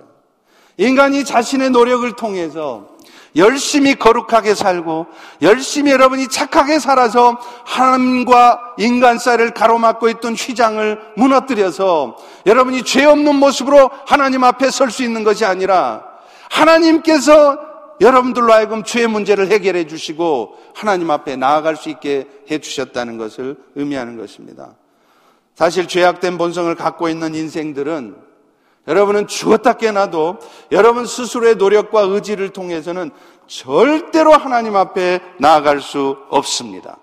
인간이 0.77 1.25
자신의 1.25 1.71
노력을 1.71 2.09
통해서 2.15 2.87
열심히 3.35 3.95
거룩하게 3.95 4.55
살고 4.55 5.07
열심히 5.41 5.91
여러분이 5.91 6.27
착하게 6.29 6.79
살아서 6.79 7.39
하나님과 7.65 8.75
인간 8.77 9.19
사이를 9.19 9.53
가로막고 9.53 10.09
있던 10.09 10.33
휘장을 10.33 10.99
무너뜨려서 11.15 12.17
여러분이 12.45 12.83
죄 12.83 13.05
없는 13.05 13.35
모습으로 13.35 13.91
하나님 14.05 14.43
앞에 14.43 14.71
설 14.71 14.89
수 14.89 15.03
있는 15.03 15.23
것이 15.23 15.45
아니라 15.45 16.03
하나님께서 16.49 17.59
여러분들로 18.01 18.53
하여금 18.53 18.83
죄의 18.83 19.07
문제를 19.07 19.51
해결해 19.51 19.85
주시고 19.85 20.55
하나님 20.73 21.11
앞에 21.11 21.35
나아갈 21.35 21.75
수 21.75 21.89
있게 21.89 22.27
해 22.49 22.59
주셨다는 22.59 23.17
것을 23.17 23.57
의미하는 23.75 24.17
것입니다. 24.17 24.75
사실 25.53 25.87
죄악된 25.87 26.37
본성을 26.37 26.73
갖고 26.75 27.09
있는 27.09 27.35
인생들은 27.35 28.28
여러분은 28.89 29.27
죽었다 29.27 29.73
깨나도 29.73 30.39
여러분 30.71 31.05
스스로의 31.05 31.55
노력과 31.55 32.01
의지를 32.01 32.49
통해서는 32.49 33.11
절대로 33.45 34.33
하나님 34.33 34.75
앞에 34.75 35.19
나아갈 35.37 35.79
수 35.79 36.17
없습니다. 36.29 36.97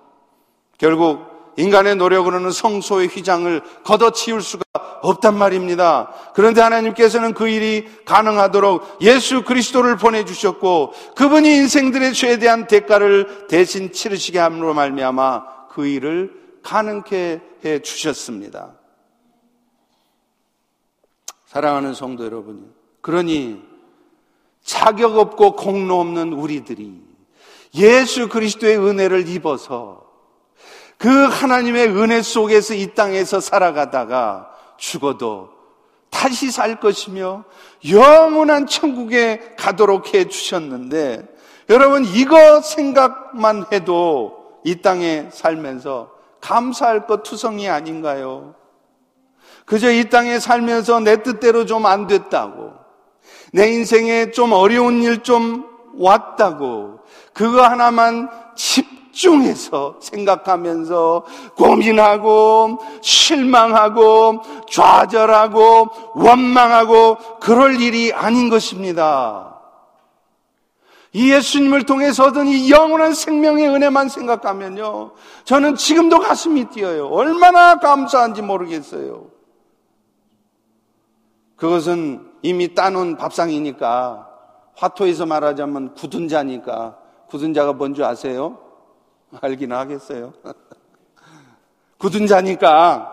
결국 0.79 1.55
인간의 1.57 1.96
노력으로는 1.96 2.51
성소의 2.51 3.07
휘장을 3.07 3.62
걷어치울 3.85 4.42
수가 4.42 4.64
없단 5.03 5.38
말입니다. 5.38 6.12
그런데 6.35 6.61
하나님께서는 6.61 7.35
그 7.35 7.49
일이 7.49 7.87
가능하도록 8.05 8.99
예수 9.01 9.44
그리스도를 9.44 9.96
보내주셨고 9.96 10.92
그분이 11.14 11.49
인생들의 11.55 12.12
죄에 12.14 12.38
대한 12.38 12.66
대가를 12.66 13.46
대신 13.49 13.92
치르시게 13.92 14.38
함으로 14.40 14.75
말미암아 14.75 15.68
그 15.70 15.87
일을 15.87 16.33
가능케 16.62 17.40
해 17.64 17.79
주셨습니다. 17.79 18.75
사랑하는 21.56 21.94
성도 21.94 22.26
여러분, 22.26 22.70
그러니 23.00 23.62
자격 24.62 25.16
없고 25.16 25.56
공로 25.56 25.98
없는 26.00 26.34
우리들이 26.34 27.00
예수 27.76 28.28
그리스도의 28.28 28.78
은혜를 28.78 29.26
입어서 29.26 30.02
그 30.98 31.08
하나님의 31.08 31.88
은혜 31.88 32.20
속에서 32.20 32.74
이 32.74 32.92
땅에서 32.94 33.40
살아가다가 33.40 34.50
죽어도 34.76 35.48
다시 36.10 36.50
살 36.50 36.78
것이며 36.78 37.44
영원한 37.88 38.66
천국에 38.66 39.54
가도록 39.56 40.12
해 40.12 40.28
주셨는데 40.28 41.26
여러분 41.70 42.04
이거 42.04 42.60
생각만 42.60 43.64
해도 43.72 44.60
이 44.62 44.82
땅에 44.82 45.30
살면서 45.32 46.12
감사할 46.42 47.06
것 47.06 47.22
투성이 47.22 47.70
아닌가요? 47.70 48.54
그저 49.66 49.90
이 49.92 50.09
땅에 50.09 50.38
살면서 50.40 51.00
내 51.00 51.22
뜻대로 51.22 51.66
좀 51.66 51.85
안 51.85 52.07
됐다고 52.07 52.72
내 53.52 53.68
인생에 53.72 54.31
좀 54.31 54.52
어려운 54.52 55.02
일 55.02 55.22
좀 55.22 55.66
왔다고 55.98 57.00
그거 57.35 57.62
하나만 57.62 58.31
집 58.55 58.96
집중해서 59.16 59.96
생각하면서 60.00 61.24
고민하고 61.57 62.79
실망하고 63.00 64.42
좌절하고 64.70 65.88
원망하고 66.14 67.16
그럴 67.40 67.81
일이 67.81 68.12
아닌 68.12 68.50
것입니다. 68.50 69.55
이 71.14 71.33
예수님을 71.33 71.85
통해서 71.85 72.26
얻은 72.26 72.46
이 72.46 72.70
영원한 72.70 73.14
생명의 73.14 73.68
은혜만 73.70 74.11
생각하면요. 74.11 75.12
저는 75.44 75.76
지금도 75.76 76.18
가슴이 76.20 76.66
뛰어요. 76.66 77.09
얼마나 77.09 77.79
감사한지 77.79 78.42
모르겠어요. 78.42 79.29
그것은 81.56 82.32
이미 82.42 82.74
따놓은 82.74 83.16
밥상이니까 83.16 84.28
화토에서 84.76 85.26
말하자면 85.26 85.94
굳은 85.94 86.28
자니까 86.28 86.98
굳은 87.28 87.54
자가 87.54 87.72
뭔지 87.72 88.04
아세요? 88.04 88.58
알긴 89.40 89.72
하겠어요. 89.72 90.32
굳은 91.98 92.26
자니까 92.26 93.12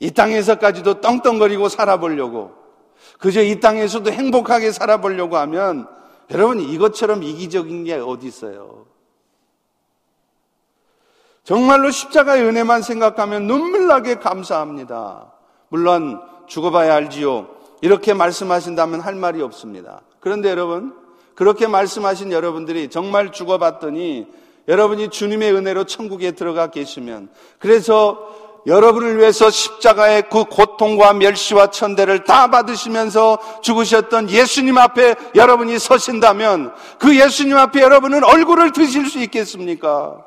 이 0.00 0.10
땅에서까지도 0.10 1.00
떵떵거리고 1.00 1.68
살아보려고 1.68 2.52
그저 3.18 3.42
이 3.42 3.60
땅에서도 3.60 4.10
행복하게 4.10 4.72
살아보려고 4.72 5.36
하면 5.36 5.88
여러분 6.30 6.60
이것처럼 6.60 7.22
이기적인 7.22 7.84
게 7.84 7.94
어디 7.94 8.26
있어요? 8.26 8.86
정말로 11.44 11.90
십자가의 11.90 12.44
은혜만 12.44 12.82
생각하면 12.82 13.46
눈물 13.46 13.86
나게 13.86 14.16
감사합니다. 14.16 15.32
물론 15.68 16.20
죽어봐야 16.48 16.94
알지요. 16.94 17.48
이렇게 17.80 18.14
말씀하신다면 18.14 19.00
할 19.00 19.14
말이 19.14 19.40
없습니다. 19.42 20.02
그런데 20.20 20.50
여러분 20.50 20.94
그렇게 21.34 21.66
말씀하신 21.66 22.32
여러분들이 22.32 22.90
정말 22.90 23.30
죽어봤더니 23.30 24.26
여러분이 24.66 25.10
주님의 25.10 25.54
은혜로 25.54 25.84
천국에 25.84 26.32
들어가 26.32 26.70
계시면 26.70 27.28
그래서 27.58 28.48
여러분을 28.66 29.18
위해서 29.18 29.48
십자가의 29.48 30.28
그 30.28 30.44
고통과 30.44 31.14
멸시와 31.14 31.70
천대를 31.70 32.24
다 32.24 32.50
받으시면서 32.50 33.60
죽으셨던 33.62 34.28
예수님 34.30 34.76
앞에 34.76 35.14
여러분이 35.34 35.78
서신다면 35.78 36.74
그 36.98 37.18
예수님 37.18 37.56
앞에 37.56 37.80
여러분은 37.80 38.24
얼굴을 38.24 38.72
드실 38.72 39.06
수 39.06 39.20
있겠습니까? 39.20 40.24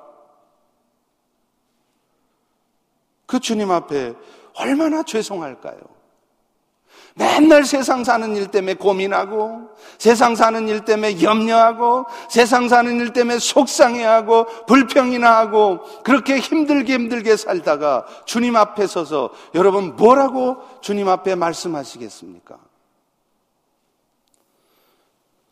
그 3.27 3.39
주님 3.39 3.69
앞에 3.69 4.13
얼마나 4.55 5.03
죄송할까요? 5.03 6.00
맨날 7.15 7.65
세상 7.65 8.03
사는 8.03 8.35
일 8.35 8.47
때문에 8.47 8.75
고민하고, 8.75 9.69
세상 9.97 10.35
사는 10.35 10.67
일 10.67 10.85
때문에 10.85 11.21
염려하고, 11.21 12.05
세상 12.29 12.69
사는 12.69 12.99
일 12.99 13.11
때문에 13.11 13.39
속상해하고, 13.39 14.65
불평이나 14.65 15.37
하고, 15.37 15.81
그렇게 16.03 16.39
힘들게 16.39 16.93
힘들게 16.93 17.35
살다가 17.35 18.05
주님 18.25 18.55
앞에 18.55 18.87
서서 18.87 19.31
여러분 19.55 19.95
뭐라고 19.95 20.57
주님 20.81 21.09
앞에 21.09 21.35
말씀하시겠습니까? 21.35 22.57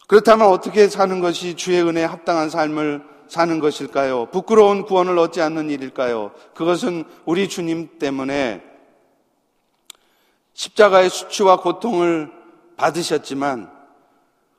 그렇다면 0.08 0.48
어떻게 0.48 0.88
사는 0.88 1.20
것이 1.20 1.56
주의 1.56 1.82
은혜에 1.84 2.04
합당한 2.04 2.50
삶을 2.50 3.04
사는 3.28 3.60
것일까요? 3.60 4.28
부끄러운 4.32 4.84
구원을 4.84 5.20
얻지 5.20 5.40
않는 5.42 5.70
일일까요? 5.70 6.32
그것은 6.56 7.04
우리 7.26 7.48
주님 7.48 8.00
때문에 8.00 8.69
십자가의 10.60 11.10
수치와 11.10 11.62
고통을 11.62 12.30
받으셨지만 12.76 13.72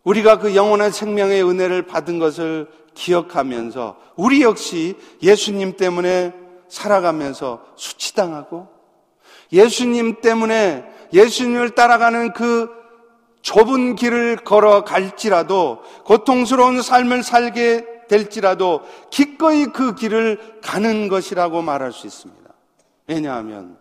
우리가 0.02 0.38
그 0.38 0.54
영원한 0.54 0.92
생명의 0.92 1.44
은혜를 1.44 1.82
받은 1.82 2.18
것을 2.18 2.68
기억하면서 2.94 3.98
우리 4.16 4.40
역시 4.40 4.96
예수님 5.22 5.76
때문에 5.76 6.32
살아가면서 6.68 7.62
수치당하고 7.76 8.68
예수님 9.52 10.22
때문에 10.22 10.86
예수님을 11.12 11.74
따라가는 11.74 12.32
그 12.32 12.70
좁은 13.42 13.94
길을 13.96 14.36
걸어갈지라도 14.36 15.82
고통스러운 16.06 16.80
삶을 16.80 17.22
살게 17.22 17.84
될지라도 18.08 18.80
기꺼이 19.10 19.66
그 19.66 19.94
길을 19.94 20.60
가는 20.62 21.08
것이라고 21.08 21.60
말할 21.60 21.92
수 21.92 22.06
있습니다. 22.06 22.50
왜냐하면 23.06 23.79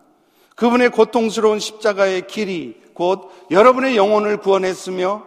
그분의 0.60 0.90
고통스러운 0.90 1.58
십자가의 1.58 2.26
길이 2.26 2.78
곧 2.92 3.30
여러분의 3.50 3.96
영혼을 3.96 4.36
구원했으며 4.36 5.24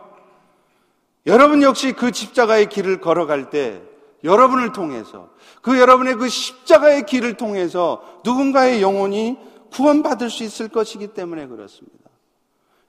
여러분 1.25 1.63
역시 1.63 1.93
그 1.93 2.13
십자가의 2.13 2.69
길을 2.69 3.01
걸어갈 3.01 3.49
때 3.49 3.81
여러분을 4.23 4.73
통해서 4.73 5.29
그 5.63 5.79
여러분의 5.79 6.17
그 6.17 6.29
십자가의 6.29 7.07
길을 7.07 7.33
통해서 7.33 8.03
누군가의 8.23 8.83
영혼이 8.83 9.37
구원받을 9.71 10.29
수 10.29 10.43
있을 10.43 10.67
것이기 10.67 11.07
때문에 11.07 11.47
그렇습니다. 11.47 12.11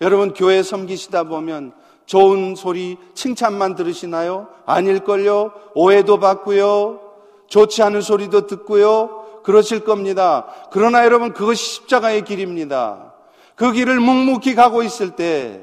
여러분 0.02 0.34
교회 0.34 0.62
섬기시다 0.62 1.24
보면 1.24 1.72
좋은 2.04 2.56
소리, 2.56 2.98
칭찬만 3.14 3.74
들으시나요? 3.74 4.48
아닐걸요? 4.66 5.52
오해도 5.74 6.18
받고요. 6.18 7.00
좋지 7.46 7.82
않은 7.82 8.02
소리도 8.02 8.46
듣고요. 8.46 9.23
그러실 9.44 9.84
겁니다. 9.84 10.46
그러나 10.72 11.04
여러분 11.04 11.32
그것이 11.32 11.64
십자가의 11.64 12.24
길입니다. 12.24 13.14
그 13.54 13.70
길을 13.70 14.00
묵묵히 14.00 14.56
가고 14.56 14.82
있을 14.82 15.10
때 15.10 15.60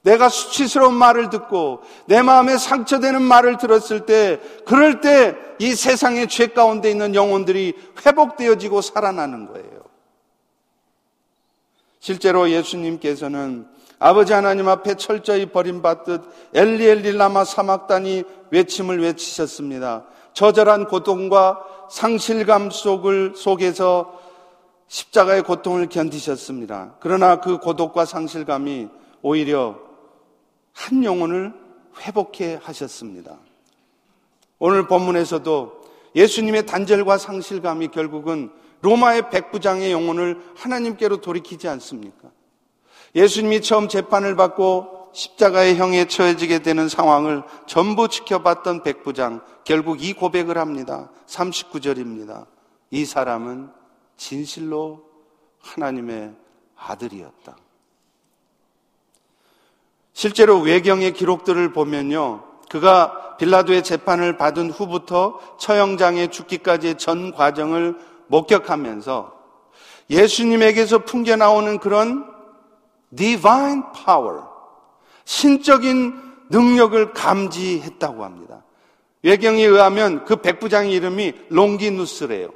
내가 0.00 0.30
수치스러운 0.30 0.94
말을 0.94 1.28
듣고 1.28 1.82
내 2.06 2.22
마음에 2.22 2.56
상처되는 2.56 3.20
말을 3.20 3.58
들었을 3.58 4.06
때 4.06 4.40
그럴 4.64 5.02
때 5.02 5.48
이 5.58 5.74
세상의 5.74 6.28
죄 6.28 6.48
가운데 6.48 6.90
있는 6.90 7.14
영혼들이 7.14 7.74
회복되어지고 8.04 8.80
살아나는 8.80 9.46
거예요. 9.46 9.82
실제로 12.00 12.48
예수님께서는 12.50 13.66
아버지 13.98 14.32
하나님 14.32 14.68
앞에 14.68 14.94
철저히 14.94 15.46
버림받듯 15.46 16.22
엘리 16.54 16.86
엘리 16.86 17.16
라마 17.16 17.44
사막단이 17.44 18.22
외침을 18.50 19.02
외치셨습니다. 19.02 20.04
처절한 20.32 20.86
고통과 20.86 21.60
상실감 21.90 22.70
속을 22.70 23.34
속에서 23.36 24.18
십자가의 24.88 25.42
고통을 25.42 25.88
견디셨습니다. 25.88 26.96
그러나 27.00 27.40
그 27.40 27.58
고독과 27.58 28.04
상실감이 28.04 28.88
오히려 29.22 29.78
한 30.72 31.04
영혼을 31.04 31.52
회복해 32.00 32.60
하셨습니다. 32.62 33.36
오늘 34.58 34.86
본문에서도 34.86 35.78
예수님의 36.14 36.66
단절과 36.66 37.18
상실감이 37.18 37.88
결국은 37.88 38.50
로마의 38.80 39.30
백부장의 39.30 39.92
영혼을 39.92 40.40
하나님께로 40.56 41.20
돌이키지 41.20 41.68
않습니까? 41.68 42.30
예수님이 43.14 43.62
처음 43.62 43.88
재판을 43.88 44.36
받고 44.36 45.10
십자가의 45.12 45.76
형에 45.76 46.06
처해지게 46.06 46.60
되는 46.60 46.88
상황을 46.88 47.42
전부 47.66 48.08
지켜봤던 48.08 48.82
백부장, 48.82 49.42
결국 49.68 50.02
이 50.02 50.14
고백을 50.14 50.56
합니다. 50.56 51.10
39절입니다. 51.26 52.46
이 52.90 53.04
사람은 53.04 53.68
진실로 54.16 55.04
하나님의 55.60 56.34
아들이었다. 56.74 57.54
실제로 60.14 60.58
외경의 60.60 61.12
기록들을 61.12 61.74
보면요. 61.74 62.44
그가 62.70 63.36
빌라도의 63.36 63.84
재판을 63.84 64.38
받은 64.38 64.70
후부터 64.70 65.38
처형장에 65.58 66.28
죽기까지의 66.28 66.96
전 66.96 67.30
과정을 67.34 67.98
목격하면서 68.28 69.34
예수님에게서 70.08 71.00
풍겨나오는 71.00 71.78
그런 71.78 72.24
divine 73.14 73.82
power, 73.92 74.44
신적인 75.26 76.46
능력을 76.48 77.12
감지했다고 77.12 78.24
합니다. 78.24 78.62
외경에 79.22 79.64
의하면 79.64 80.24
그 80.24 80.36
백부장의 80.36 80.92
이름이 80.92 81.32
롱기누스래요. 81.48 82.50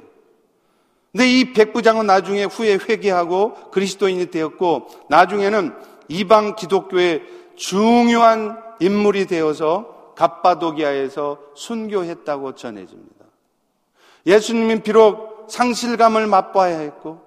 근데 1.11 1.29
이 1.29 1.53
백부장은 1.53 2.07
나중에 2.07 2.45
후에 2.45 2.79
회개하고 2.89 3.71
그리스도인이 3.71 4.31
되었고 4.31 4.87
나중에는 5.09 5.73
이방 6.07 6.55
기독교의 6.55 7.21
중요한 7.55 8.59
인물이 8.79 9.27
되어서 9.27 10.13
갑바도기아에서 10.15 11.39
순교했다고 11.55 12.55
전해집니다. 12.55 13.25
예수님은 14.25 14.81
비록 14.83 15.47
상실감을 15.49 16.27
맛봐야 16.27 16.79
했고 16.79 17.21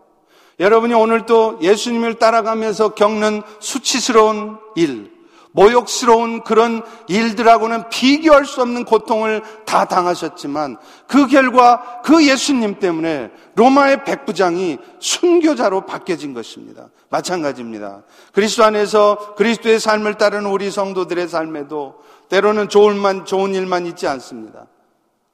여러분이 0.58 0.94
오늘도 0.94 1.58
예수님을 1.60 2.14
따라가면서 2.14 2.94
겪는 2.94 3.42
수치스러운 3.60 4.58
일, 4.74 5.12
모욕스러운 5.56 6.44
그런 6.44 6.82
일들하고는 7.08 7.88
비교할 7.88 8.44
수 8.44 8.60
없는 8.60 8.84
고통을 8.84 9.42
다 9.64 9.86
당하셨지만 9.86 10.76
그 11.06 11.26
결과 11.26 12.02
그 12.04 12.26
예수님 12.28 12.78
때문에 12.78 13.30
로마의 13.54 14.04
백부장이 14.04 14.76
순교자로 15.00 15.86
바뀌어진 15.86 16.34
것입니다. 16.34 16.88
마찬가지입니다. 17.08 18.02
그리스도 18.32 18.64
안에서 18.64 19.34
그리스도의 19.36 19.80
삶을 19.80 20.14
따르는 20.14 20.50
우리 20.50 20.70
성도들의 20.70 21.26
삶에도 21.26 21.94
때로는 22.28 22.68
좋을만, 22.68 23.24
좋은 23.24 23.54
일만 23.54 23.86
있지 23.86 24.06
않습니다. 24.06 24.66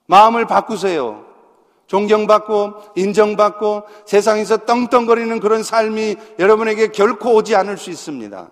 마음을 0.06 0.46
바꾸세요. 0.46 1.24
존경받고 1.88 2.74
인정받고 2.94 3.82
세상에서 4.06 4.58
떵떵거리는 4.58 5.40
그런 5.40 5.64
삶이 5.64 6.16
여러분에게 6.38 6.92
결코 6.92 7.34
오지 7.34 7.56
않을 7.56 7.76
수 7.76 7.90
있습니다. 7.90 8.50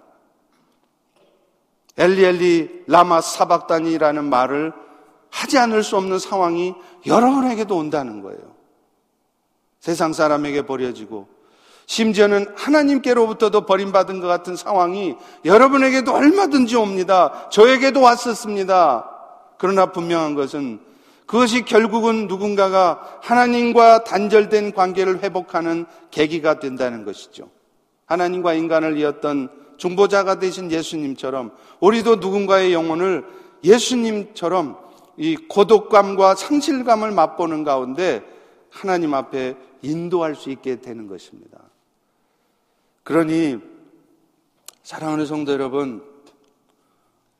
엘리엘리 2.00 2.84
라마 2.86 3.20
사박단이라는 3.20 4.24
말을 4.24 4.72
하지 5.28 5.58
않을 5.58 5.82
수 5.82 5.98
없는 5.98 6.18
상황이 6.18 6.74
여러분에게도 7.06 7.76
온다는 7.76 8.22
거예요. 8.22 8.40
세상 9.80 10.14
사람에게 10.14 10.64
버려지고 10.64 11.28
심지어는 11.84 12.46
하나님께로부터도 12.56 13.66
버림받은 13.66 14.20
것 14.20 14.28
같은 14.28 14.56
상황이 14.56 15.16
여러분에게도 15.44 16.14
얼마든지 16.14 16.76
옵니다. 16.76 17.48
저에게도 17.50 18.00
왔었습니다. 18.00 19.10
그러나 19.58 19.92
분명한 19.92 20.34
것은 20.34 20.80
그것이 21.26 21.64
결국은 21.64 22.28
누군가가 22.28 23.18
하나님과 23.20 24.04
단절된 24.04 24.72
관계를 24.72 25.22
회복하는 25.22 25.84
계기가 26.10 26.58
된다는 26.60 27.04
것이죠. 27.04 27.50
하나님과 28.06 28.54
인간을 28.54 28.96
이었던 28.96 29.59
중보자가 29.80 30.38
되신 30.38 30.70
예수님처럼 30.70 31.56
우리도 31.80 32.16
누군가의 32.16 32.74
영혼을 32.74 33.24
예수님처럼 33.64 34.78
이 35.16 35.36
고독감과 35.36 36.34
상실감을 36.34 37.10
맛보는 37.12 37.64
가운데 37.64 38.22
하나님 38.68 39.14
앞에 39.14 39.56
인도할 39.80 40.34
수 40.34 40.50
있게 40.50 40.82
되는 40.82 41.06
것입니다. 41.08 41.58
그러니 43.04 43.58
사랑하는 44.82 45.24
성도 45.24 45.52
여러분, 45.52 46.04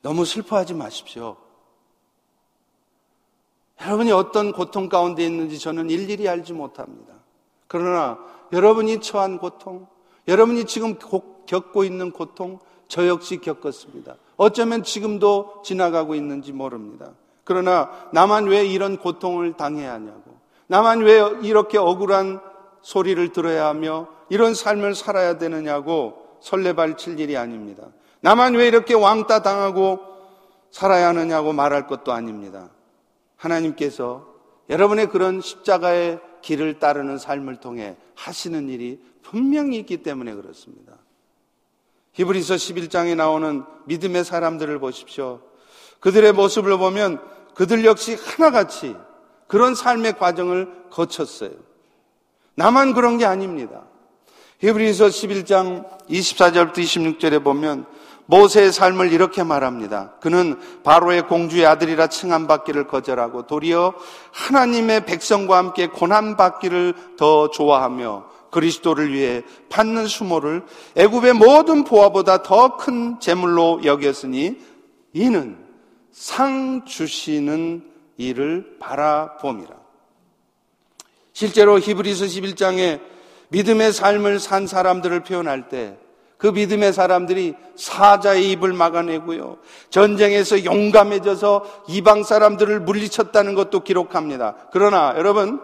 너무 0.01 0.25
슬퍼하지 0.25 0.73
마십시오. 0.73 1.37
여러분이 3.81 4.11
어떤 4.11 4.51
고통 4.51 4.89
가운데 4.89 5.23
있는지 5.23 5.59
저는 5.59 5.91
일일이 5.91 6.27
알지 6.27 6.53
못합니다. 6.53 7.13
그러나 7.67 8.17
여러분이 8.51 8.99
처한 9.01 9.37
고통, 9.37 9.87
여러분이 10.27 10.65
지금 10.65 10.97
겪고 11.45 11.83
있는 11.83 12.11
고통 12.11 12.59
저 12.87 13.07
역시 13.07 13.37
겪었습니다. 13.37 14.15
어쩌면 14.37 14.83
지금도 14.83 15.61
지나가고 15.63 16.15
있는지 16.15 16.51
모릅니다. 16.51 17.11
그러나 17.43 17.89
나만 18.11 18.45
왜 18.47 18.65
이런 18.65 18.97
고통을 18.97 19.53
당해야 19.53 19.93
하냐고. 19.93 20.37
나만 20.67 21.01
왜 21.01 21.21
이렇게 21.43 21.77
억울한 21.77 22.39
소리를 22.81 23.31
들어야 23.31 23.67
하며 23.67 24.07
이런 24.29 24.53
삶을 24.53 24.95
살아야 24.95 25.37
되느냐고 25.37 26.37
설레발칠 26.41 27.19
일이 27.19 27.37
아닙니다. 27.37 27.87
나만 28.21 28.55
왜 28.55 28.67
이렇게 28.67 28.93
왕따 28.93 29.41
당하고 29.41 29.99
살아야 30.71 31.09
하느냐고 31.09 31.53
말할 31.53 31.87
것도 31.87 32.11
아닙니다. 32.11 32.69
하나님께서 33.35 34.25
여러분의 34.69 35.09
그런 35.09 35.41
십자가의 35.41 36.19
길을 36.41 36.79
따르는 36.79 37.17
삶을 37.17 37.57
통해 37.57 37.97
하시는 38.15 38.69
일이 38.69 39.03
분명히 39.21 39.77
있기 39.79 40.03
때문에 40.03 40.33
그렇습니다. 40.33 40.93
히브리서 42.13 42.55
11장에 42.55 43.15
나오는 43.15 43.63
믿음의 43.85 44.25
사람들을 44.25 44.79
보십시오. 44.79 45.39
그들의 45.99 46.33
모습을 46.33 46.77
보면 46.77 47.21
그들 47.53 47.85
역시 47.85 48.15
하나같이 48.15 48.95
그런 49.47 49.75
삶의 49.75 50.17
과정을 50.17 50.89
거쳤어요. 50.89 51.51
나만 52.55 52.93
그런 52.93 53.17
게 53.17 53.25
아닙니다. 53.25 53.83
히브리서 54.59 55.07
11장 55.07 55.85
24절부터 56.09 56.77
26절에 56.77 57.43
보면 57.43 57.85
모세의 58.27 58.71
삶을 58.71 59.11
이렇게 59.11 59.43
말합니다. 59.43 60.13
그는 60.21 60.59
바로의 60.83 61.27
공주의 61.27 61.65
아들이라 61.65 62.07
칭함 62.07 62.47
받기를 62.47 62.87
거절하고 62.87 63.47
도리어 63.47 63.93
하나님의 64.31 65.05
백성과 65.05 65.57
함께 65.57 65.87
고난 65.87 66.37
받기를 66.37 66.93
더 67.17 67.49
좋아하며 67.49 68.25
그리스도를 68.51 69.13
위해 69.13 69.41
받는 69.69 70.07
수모를 70.07 70.63
애굽의 70.95 71.33
모든 71.33 71.83
보화보다 71.83 72.43
더 72.43 72.77
큰 72.77 73.19
재물로 73.19 73.81
여겼으니 73.83 74.57
이는 75.13 75.57
상 76.11 76.85
주시는 76.85 77.83
일을 78.17 78.77
바라봄이라. 78.79 79.75
실제로 81.33 81.79
히브리서 81.79 82.25
11장에 82.25 83.01
믿음의 83.49 83.93
삶을 83.93 84.39
산 84.39 84.67
사람들을 84.67 85.23
표현할 85.23 85.69
때 85.69 85.97
그 86.41 86.47
믿음의 86.47 86.91
사람들이 86.91 87.53
사자의 87.75 88.49
입을 88.49 88.73
막아내고요. 88.73 89.59
전쟁에서 89.91 90.65
용감해져서 90.65 91.83
이방 91.89 92.23
사람들을 92.23 92.79
물리쳤다는 92.79 93.53
것도 93.53 93.81
기록합니다. 93.81 94.55
그러나 94.71 95.13
여러분, 95.17 95.61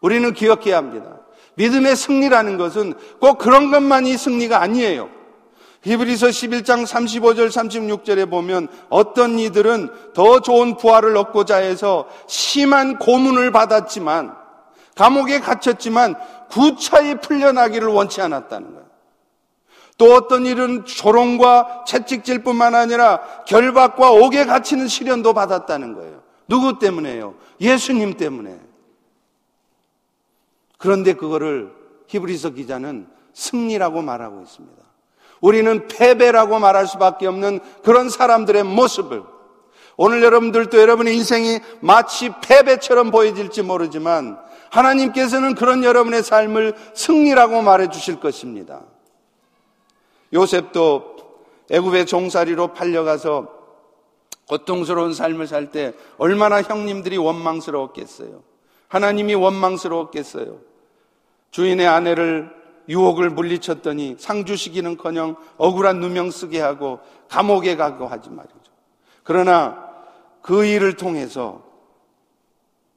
우리는 0.00 0.32
기억해야 0.32 0.76
합니다. 0.76 1.18
믿음의 1.56 1.96
승리라는 1.96 2.58
것은 2.58 2.94
꼭 3.20 3.38
그런 3.38 3.70
것만이 3.70 4.16
승리가 4.16 4.60
아니에요. 4.60 5.08
히브리서 5.82 6.28
11장 6.28 6.86
35절 6.86 7.48
36절에 7.48 8.30
보면 8.30 8.68
어떤 8.88 9.38
이들은 9.38 9.90
더 10.14 10.40
좋은 10.40 10.76
부활을 10.76 11.16
얻고자 11.16 11.56
해서 11.56 12.08
심한 12.26 12.98
고문을 12.98 13.52
받았지만 13.52 14.34
감옥에 14.94 15.40
갇혔지만 15.40 16.14
구차히 16.50 17.16
풀려나기를 17.16 17.88
원치 17.88 18.22
않았다는 18.22 18.72
거예요. 18.72 18.84
또 19.98 20.14
어떤 20.14 20.46
일은 20.46 20.84
조롱과 20.84 21.84
채찍질 21.86 22.42
뿐만 22.42 22.74
아니라 22.74 23.20
결박과 23.46 24.10
옥에 24.10 24.44
갇히는 24.44 24.88
시련도 24.88 25.34
받았다는 25.34 25.94
거예요. 25.94 26.22
누구 26.48 26.78
때문에요? 26.78 27.34
예수님 27.60 28.14
때문에. 28.14 28.58
그런데 30.78 31.14
그거를 31.14 31.72
히브리서 32.08 32.50
기자는 32.50 33.06
승리라고 33.32 34.02
말하고 34.02 34.42
있습니다. 34.42 34.82
우리는 35.40 35.88
패배라고 35.88 36.58
말할 36.58 36.86
수밖에 36.86 37.26
없는 37.26 37.60
그런 37.82 38.08
사람들의 38.08 38.62
모습을 38.64 39.22
오늘 39.96 40.22
여러분들도 40.22 40.80
여러분의 40.80 41.16
인생이 41.16 41.60
마치 41.80 42.30
패배처럼 42.42 43.10
보여질지 43.10 43.62
모르지만 43.62 44.38
하나님께서는 44.70 45.54
그런 45.54 45.84
여러분의 45.84 46.22
삶을 46.22 46.74
승리라고 46.94 47.62
말해 47.62 47.88
주실 47.88 48.18
것입니다. 48.18 48.82
요셉도 50.32 51.14
애굽의 51.70 52.06
종살이로 52.06 52.68
팔려가서 52.74 53.48
고통스러운 54.48 55.14
삶을 55.14 55.46
살 55.46 55.70
때 55.70 55.94
얼마나 56.18 56.60
형님들이 56.60 57.16
원망스러웠겠어요. 57.16 58.42
하나님이 58.88 59.34
원망스러웠겠어요. 59.34 60.58
주인의 61.50 61.86
아내를 61.86 62.50
유혹을 62.88 63.30
물리쳤더니 63.30 64.16
상주시기는커녕 64.18 65.36
억울한 65.56 66.00
누명 66.00 66.30
쓰게 66.30 66.60
하고 66.60 67.00
감옥에 67.28 67.76
가고 67.76 68.06
하지 68.06 68.30
말이죠. 68.30 68.54
그러나 69.22 69.88
그 70.42 70.64
일을 70.64 70.94
통해서 70.94 71.62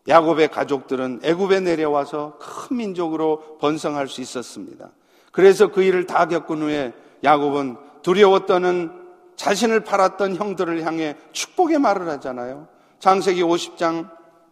야곱의 0.07 0.49
가족들은 0.49 1.21
애굽에 1.23 1.61
내려와서 1.61 2.37
큰 2.39 2.77
민족으로 2.77 3.57
번성할 3.59 4.07
수 4.07 4.21
있었습니다. 4.21 4.89
그래서 5.31 5.67
그 5.67 5.83
일을 5.83 6.05
다 6.05 6.27
겪은 6.27 6.61
후에 6.61 6.93
야곱은 7.23 7.77
두려웠던 8.01 9.05
자신을 9.35 9.81
팔았던 9.81 10.35
형들을 10.35 10.83
향해 10.83 11.15
축복의 11.31 11.79
말을 11.79 12.07
하잖아요. 12.09 12.67
장세기 12.99 13.43
50장 13.43 14.09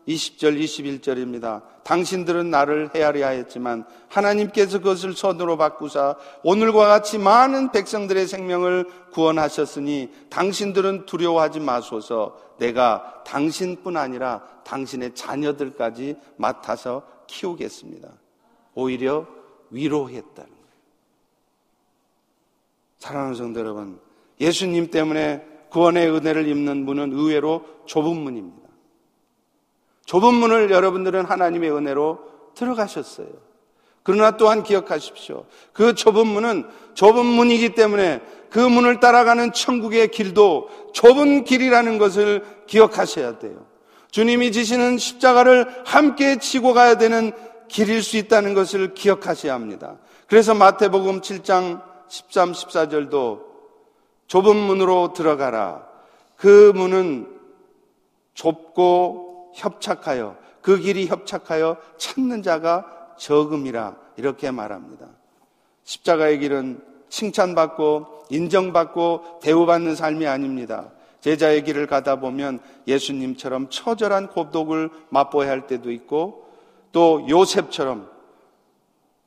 20절, 0.08 0.60
21절입니다. 0.60 1.64
당신들은 1.84 2.50
나를 2.50 2.90
헤아려 2.94 3.26
하였지만 3.26 3.86
하나님께서 4.08 4.80
그것을 4.80 5.14
손으로 5.14 5.58
바꾸사 5.58 6.16
오늘과 6.44 6.88
같이 6.88 7.18
많은 7.18 7.72
백성들의 7.72 8.28
생명을 8.28 8.86
구원하셨으니 9.12 10.12
당신들은 10.30 11.06
두려워하지 11.06 11.60
마소서 11.60 12.40
내가 12.60 13.24
당신뿐 13.26 13.98
아니라 13.98 14.44
당신의 14.64 15.16
자녀들까지 15.16 16.16
맡아서 16.38 17.04
키우겠습니다. 17.28 18.10
오히려 18.74 19.28
위로했다는. 19.72 20.56
사랑하는 23.00 23.36
성도 23.36 23.60
여러분, 23.60 24.00
예수님 24.40 24.90
때문에 24.90 25.46
구원의 25.70 26.10
은혜를 26.10 26.48
입는 26.48 26.86
문은 26.86 27.12
의외로 27.12 27.66
좁은 27.86 28.16
문입니다. 28.16 28.65
좁은 30.06 30.34
문을 30.34 30.72
여러분들은 30.72 31.26
하나님의 31.26 31.72
은혜로 31.76 32.20
들어가셨어요. 32.56 33.28
그러나 34.04 34.38
또한 34.38 34.62
기억하십시오. 34.64 35.46
그 35.74 35.96
좁은 35.96 36.28
문은 36.28 36.70
좁은 36.94 37.26
문이기 37.26 37.74
때문에 37.74 38.22
그 38.52 38.60
문을 38.60 39.00
따라가는 39.00 39.52
천국의 39.52 40.10
길도 40.10 40.92
좁은 40.94 41.44
길이라는 41.44 41.98
것을 41.98 42.46
기억하셔야 42.68 43.40
돼요. 43.40 43.66
주님이 44.12 44.52
지시는 44.52 44.98
십자가를 44.98 45.84
함께 45.86 46.38
치고 46.38 46.74
가야 46.74 46.98
되는 46.98 47.32
길일 47.68 48.04
수 48.04 48.16
있다는 48.18 48.54
것을 48.54 48.94
기억하셔야 48.94 49.54
합니다. 49.54 49.98
그래서 50.28 50.54
마태복음 50.54 51.22
7장 51.22 51.82
13, 52.08 52.52
14절도 52.52 53.42
좁은 54.28 54.56
문으로 54.56 55.14
들어가라. 55.14 55.84
그 56.36 56.72
문은 56.76 57.28
좁고 58.36 59.25
협착하여 59.56 60.38
그 60.62 60.78
길이 60.78 61.08
협착하여 61.08 61.78
찾는 61.98 62.44
자가 62.44 63.14
적음이라 63.18 63.96
이렇게 64.18 64.52
말합니다. 64.52 65.08
십자가의 65.84 66.40
길은 66.40 66.84
칭찬받고 67.10 68.26
인정받고 68.30 69.40
대우받는 69.42 69.96
삶이 69.96 70.28
아닙니다. 70.28 70.92
제자의 71.22 71.64
길을 71.64 71.88
가다 71.88 72.18
보면 72.18 72.60
예수님처럼 72.88 73.70
처절한 73.70 74.28
고독을 74.28 74.90
맛보아야 75.10 75.50
할 75.50 75.68
때도 75.68 75.92
있고 75.92 76.50
또 76.92 77.26
요셉처럼 77.28 78.10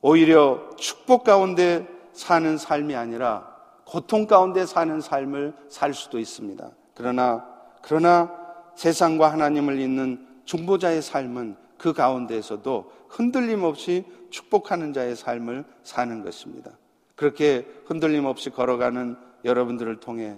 오히려 0.01 0.61
축복 0.77 1.23
가운데 1.23 1.87
사는 2.13 2.57
삶이 2.57 2.95
아니라 2.95 3.47
고통 3.85 4.27
가운데 4.27 4.65
사는 4.65 5.01
삶을 5.01 5.53
살 5.67 5.93
수도 5.93 6.19
있습니다. 6.19 6.69
그러나 6.95 7.45
그러나 7.81 8.38
세상과 8.79 9.33
하나님을 9.33 9.77
잇는 9.77 10.25
중보자의 10.45 11.01
삶은 11.01 11.57
그 11.77 11.91
가운데에서도 11.91 12.89
흔들림 13.09 13.63
없이 13.63 14.05
축복하는 14.29 14.93
자의 14.93 15.17
삶을 15.17 15.65
사는 15.83 16.23
것입니다. 16.23 16.71
그렇게 17.17 17.67
흔들림 17.83 18.23
없이 18.23 18.49
걸어가는 18.49 19.17
여러분들을 19.43 19.99
통해 19.99 20.37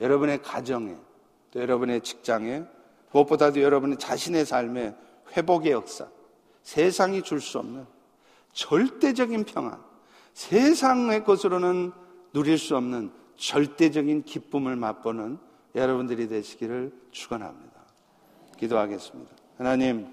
여러분의 0.00 0.42
가정에 0.42 0.96
또 1.52 1.60
여러분의 1.60 2.00
직장에 2.00 2.64
무엇보다도 3.12 3.62
여러분의 3.62 3.98
자신의 3.98 4.46
삶에 4.46 4.96
회복의 5.36 5.70
역사, 5.70 6.08
세상이 6.64 7.22
줄 7.22 7.40
수 7.40 7.60
없는 7.60 7.86
절대적인 8.52 9.44
평안, 9.44 9.80
세상의 10.34 11.22
것으로는 11.22 11.92
누릴 12.32 12.58
수 12.58 12.76
없는 12.76 13.12
절대적인 13.36 14.24
기쁨을 14.24 14.74
맛보는 14.74 15.38
여러분들이 15.76 16.26
되시기를 16.26 16.92
축원합니다. 17.12 17.65
기도하겠습니다. 18.58 19.30
하나님, 19.58 20.06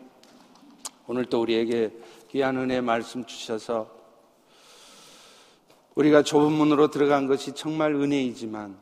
오늘 1.08 1.26
또 1.26 1.42
우리에게 1.42 1.92
귀한 2.30 2.58
은혜 2.58 2.82
말씀 2.82 3.26
주셔서 3.26 3.90
우리가 5.96 6.24
좁은 6.24 6.52
문으로 6.52 6.90
들어간 6.90 7.28
것이 7.28 7.54
정말 7.54 7.94
은혜이지만 7.94 8.78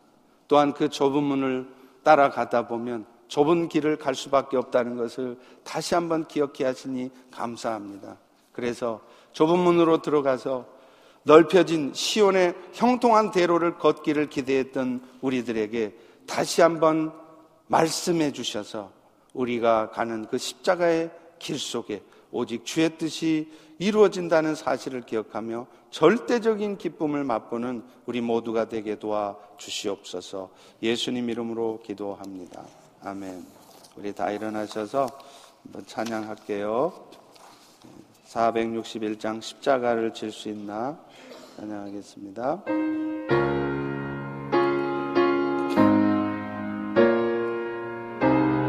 또한 0.48 0.74
그 0.74 0.90
좁은 0.90 1.24
문을 1.24 1.68
따라가다 2.04 2.68
보면 2.68 3.06
좁은 3.28 3.70
길을 3.70 3.98
갈 3.98 4.16
수밖에 4.16 4.58
없다는 4.58 4.98
것을 4.98 5.38
다시 5.64 5.96
한번 5.96 6.28
기억해 6.28 6.66
하시니 6.66 7.10
감사합니다. 7.32 8.18
그래서 8.52 9.02
좁은 9.32 9.60
문으로 9.60 10.02
들어가서 10.02 10.66
넓혀진 11.24 11.94
시온의 11.94 12.56
형통한 12.74 13.32
대로를 13.32 13.78
걷기를 13.78 14.30
기대했던 14.30 15.02
우리들에게 15.22 15.96
다시 16.28 16.62
한번 16.62 17.14
말씀해 17.68 18.32
주셔서 18.32 18.92
우리가 19.34 19.90
가는 19.92 20.26
그 20.28 20.38
십자가의 20.38 21.12
길 21.40 21.58
속에 21.58 22.04
오직 22.32 22.66
주의 22.66 22.90
뜻이 22.98 23.52
이루어진다는 23.80 24.56
사실을 24.56 25.02
기억하며 25.02 25.68
절대적인 25.90 26.78
기쁨을 26.78 27.24
맛보는 27.24 27.84
우리 28.06 28.22
모두가 28.22 28.70
되게 28.70 28.98
도와 28.98 29.36
주시옵소서 29.58 30.50
예수님 30.82 31.30
이름으로 31.30 31.82
기도합니다. 31.84 32.64
아멘. 33.04 33.44
우리 33.98 34.14
다 34.14 34.32
일어나셔서 34.32 35.08
한번 35.64 35.86
찬양할게요. 35.86 36.94
461장 38.28 39.42
십자가를 39.42 40.14
질 40.14 40.32
수 40.32 40.50
있나 40.50 40.98
찬양하겠습니다. 41.58 42.64